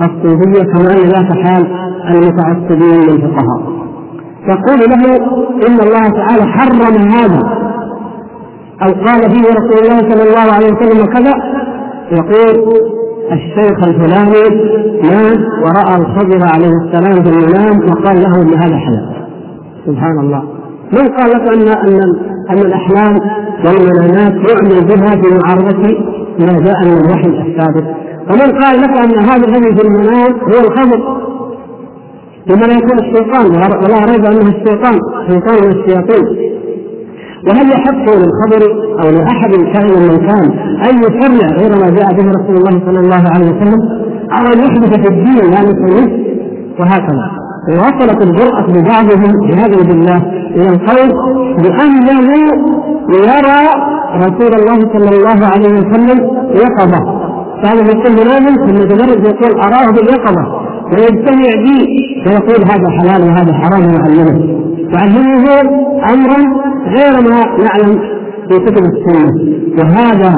الصوفية 0.00 0.62
كما 0.72 0.92
أن 0.92 1.08
ذاك 1.08 1.46
حال 1.46 1.66
المتعصبين 2.10 3.00
من 3.00 3.10
الفقهاء 3.10 3.72
يقول 4.48 4.90
له 4.90 5.16
إن 5.68 5.80
الله 5.80 6.08
تعالى 6.08 6.44
حرم 6.52 6.80
هذا. 7.10 7.62
أو 8.82 8.88
قال 8.88 9.20
فيه 9.30 9.42
رسول 9.50 9.78
الله 9.82 9.98
صلى 10.10 10.22
الله 10.28 10.52
عليه 10.54 10.72
وسلم 10.72 11.06
كذا 11.06 11.32
يقول 12.12 12.72
الشيخ 13.32 13.78
الفلاني 13.88 14.62
نام 15.02 15.44
ورأى 15.62 15.96
الخضر 16.00 16.46
عليه 16.54 16.72
السلام 16.84 17.24
في 17.24 17.30
المنام 17.30 17.90
وقال 17.90 18.22
له 18.22 18.42
ان 18.42 18.54
هذا 18.54 18.76
حلال 18.76 19.12
سبحان 19.86 20.18
الله. 20.18 20.42
من 20.92 21.08
قال 21.08 21.30
لك 21.30 21.54
ان 21.54 21.68
أن 21.68 22.00
أن 22.50 22.58
الأحلام 22.58 23.20
والمنامات 23.64 24.32
يعمل 24.50 24.84
بها 24.84 25.10
في 25.22 25.34
معارضه 25.34 25.88
ما 26.40 26.64
جاء 26.64 26.84
من 26.84 26.96
الوحي 27.04 27.28
الثابت 27.28 27.84
ومن 28.30 28.58
قال 28.62 28.80
لك 28.80 28.98
أن 28.98 29.18
هذا 29.18 29.48
الذي 29.48 29.76
في 29.76 29.86
المنام 29.86 30.32
هو 30.42 30.66
الخمر 30.66 31.22
لما 32.46 32.66
لا 32.66 32.72
يكون 32.74 32.98
الشيطان؟ 32.98 33.46
ولا 33.84 34.04
ريب 34.04 34.24
أنه 34.24 34.48
الشيطان 34.48 34.98
شيطان 35.30 35.56
من 35.64 35.78
الشياطين. 35.78 36.52
وهل 37.48 37.72
يحق 37.72 38.04
للخبر 38.16 38.62
أو 39.04 39.10
لأحد 39.10 39.50
كائن 39.50 40.02
من 40.02 40.16
كان 40.28 40.50
أن 40.88 40.98
يشرع 40.98 41.48
غير 41.56 41.70
ما 41.70 41.90
جاء 41.90 42.08
به 42.12 42.30
رسول 42.30 42.56
الله 42.56 42.80
صلى 42.86 43.00
الله 43.00 43.24
عليه 43.34 43.46
وسلم؟ 43.46 43.80
أو 44.32 44.46
أن 44.52 44.58
يحدث 44.58 45.00
في 45.00 45.08
الدين 45.08 45.50
لا 45.50 45.60
نسميه؟ 45.60 46.32
وهكذا. 46.80 47.41
ووصلت 47.68 48.22
الجرأة 48.22 48.66
لبعضهم 48.68 49.32
بهذا 49.48 49.82
بالله 49.88 50.22
إلى 50.56 50.68
القول 50.68 51.08
بأنه 51.62 52.20
يرى 53.08 53.60
رسول 54.16 54.52
الله 54.60 54.78
صلى 54.92 55.16
الله 55.16 55.46
عليه 55.46 55.68
وسلم 55.68 56.18
يقظة. 56.54 57.22
كان 57.62 57.76
يقول 57.76 58.12
منام 58.12 58.44
ثم 58.66 58.78
تدرج 58.88 59.26
يقول 59.26 59.60
أراه 59.60 59.90
باليقظة 59.90 60.44
ويجتمع 60.92 61.50
بي 61.64 61.78
ويقول 62.26 62.64
هذا 62.64 62.88
حلال 62.98 63.22
وهذا 63.28 63.52
حرام 63.52 63.82
ويعلمه 63.86 64.62
يعلمه 64.94 65.60
أمرا 66.12 66.40
غير 66.96 67.30
ما 67.30 67.40
نعلم 67.66 67.98
في 68.48 68.58
كتب 68.58 68.84
السنة. 68.84 69.32
وهذا 69.78 70.34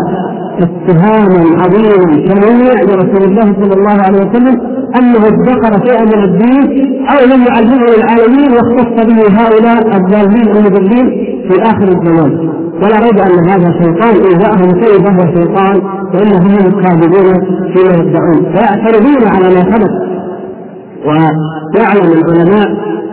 اتهام 0.63 1.33
عظيم 1.61 2.27
شنيع 2.29 2.83
لرسول 2.83 3.23
الله 3.31 3.55
صلى 3.61 3.73
الله 3.79 4.03
عليه 4.03 4.19
وسلم 4.19 4.74
أنه 4.99 5.27
ادخر 5.27 5.87
شيئا 5.87 6.05
من 6.05 6.25
الدين 6.25 6.65
أو 7.09 7.27
لم 7.27 7.45
يعلمه 7.49 7.85
للعالمين 7.95 8.53
واختص 8.53 9.07
به 9.07 9.21
هؤلاء 9.41 9.97
الضالين 9.97 10.57
المضلين 10.57 11.07
في 11.49 11.63
آخر 11.63 11.89
الزمان. 11.89 12.33
ولا 12.83 12.99
ريب 13.07 13.19
أن 13.19 13.49
هذا 13.51 13.73
شيطان 13.83 14.15
إن 14.27 14.39
جاءهم 14.39 14.85
شيء 14.85 15.05
فهو 15.05 15.35
شيطان 15.35 15.83
وإنهم 16.15 16.83
كاذبون 16.83 17.35
فيما 17.75 17.95
يدعون. 17.95 18.53
فيعترضون 18.53 19.29
على 19.35 19.55
ما 19.55 19.63
ثبت 19.63 19.91
ويعلم 21.07 22.13
العلماء 22.13 22.69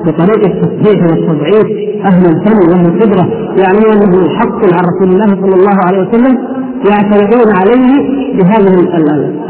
بطريقة 0.05 0.51
التصحيح 0.53 1.03
والتضعيف 1.03 1.67
أهل 2.05 2.25
الفن 2.25 2.69
وأهل 2.69 2.85
الخبره 2.85 3.27
يعلمون 3.57 4.03
أنه 4.03 4.29
حق 4.29 4.55
عن 4.55 4.83
رسول 4.95 5.09
الله 5.13 5.27
صلى 5.27 5.55
الله 5.55 5.77
عليه 5.85 6.07
وسلم 6.07 6.37
يعترضون 6.89 7.55
عليه 7.55 8.20
بهذه 8.37 8.73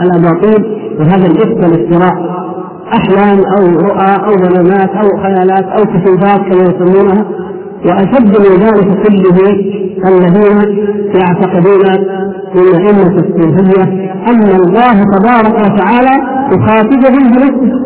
الأباطيل 0.03 0.65
وهذا 0.99 1.25
الإفك 1.27 1.57
والافتراء. 1.63 2.41
أحلام 2.97 3.39
أو 3.57 3.79
رؤى 3.79 4.15
أو 4.27 4.35
منامات 4.35 4.89
أو 4.89 5.07
خيالات 5.23 5.63
أو 5.65 5.83
كشوفات 5.85 6.39
كما 6.39 6.63
يسمونها. 6.63 7.25
وأشد 7.85 8.37
من 8.37 8.59
ذلك 8.63 9.07
كله 9.07 9.49
الذين 10.05 10.57
يعتقدون 11.15 11.85
من 12.55 12.75
أئمة 12.75 13.19
الصوفية 13.19 13.83
أن 14.29 14.43
الله 14.43 15.03
تبارك 15.03 15.55
وتعالى 15.65 16.23
يخاطبهم 16.51 17.31
بنفسه 17.31 17.81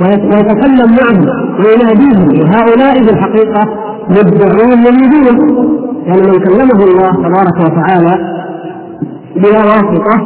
ويتكلم 0.00 0.90
معهم 1.00 1.28
ويناديهم 1.58 2.40
وهؤلاء 2.40 2.94
في 2.94 3.10
الحقيقة 3.10 3.68
يدعون 4.10 4.78
يريدونه 4.78 5.68
يعني 6.06 6.22
من 6.22 6.38
كلمه 6.38 6.84
الله 6.84 7.10
تبارك 7.10 7.60
وتعالى 7.60 8.33
بلا 9.36 9.58
واسطة 9.64 10.16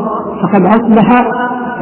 فقد 0.42 0.66
أصبح 0.66 1.26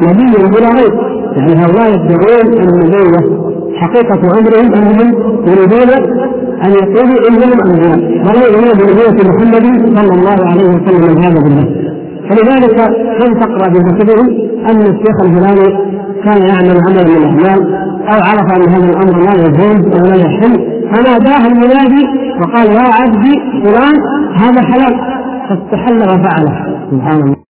نبيا 0.01 0.47
بلا 0.47 0.69
ريب 0.69 0.93
يعني 1.37 1.53
هؤلاء 1.63 1.89
يدعون 1.89 2.69
النبوة 2.69 3.47
حقيقة 3.81 4.19
أمرهم 4.39 4.73
أنهم 4.73 5.13
يريدون 5.47 5.89
أن 6.65 6.71
يقولوا 6.71 7.29
إنهم 7.29 7.61
أنبياء 7.65 7.97
ولا 7.97 8.47
يؤمنون 8.47 8.73
بنبوة 8.73 9.33
محمد 9.33 9.65
صلى 9.97 10.13
الله 10.13 10.47
عليه 10.51 10.67
وسلم 10.69 11.03
والعياذ 11.03 11.43
بالله 11.43 11.87
فلذلك 12.29 12.79
لم 13.25 13.39
تقرأ 13.39 13.67
بكتبهم 13.67 14.27
أن 14.69 14.81
الشيخ 14.81 15.15
الفلاني 15.23 15.97
كان 16.23 16.47
يعمل 16.47 16.81
عملا 16.87 17.03
من 17.03 17.17
الأعمال 17.17 17.87
أو 18.07 18.19
عرف 18.23 18.51
أن 18.55 18.69
هذا 18.69 18.89
الأمر 18.89 19.23
لا 19.23 19.33
يجوز 19.45 19.99
أو 19.99 20.05
لا 20.05 20.15
يحل 20.15 20.77
فناداه 20.93 21.47
المنادي 21.47 22.07
وقال 22.41 22.67
يا 22.71 22.93
عبدي 23.01 23.39
فلان 23.63 23.95
هذا 24.35 24.61
حلال 24.61 24.99
فاستحل 25.49 26.01
وفعله 26.03 26.66
سبحان 26.91 27.21
الله. 27.23 27.46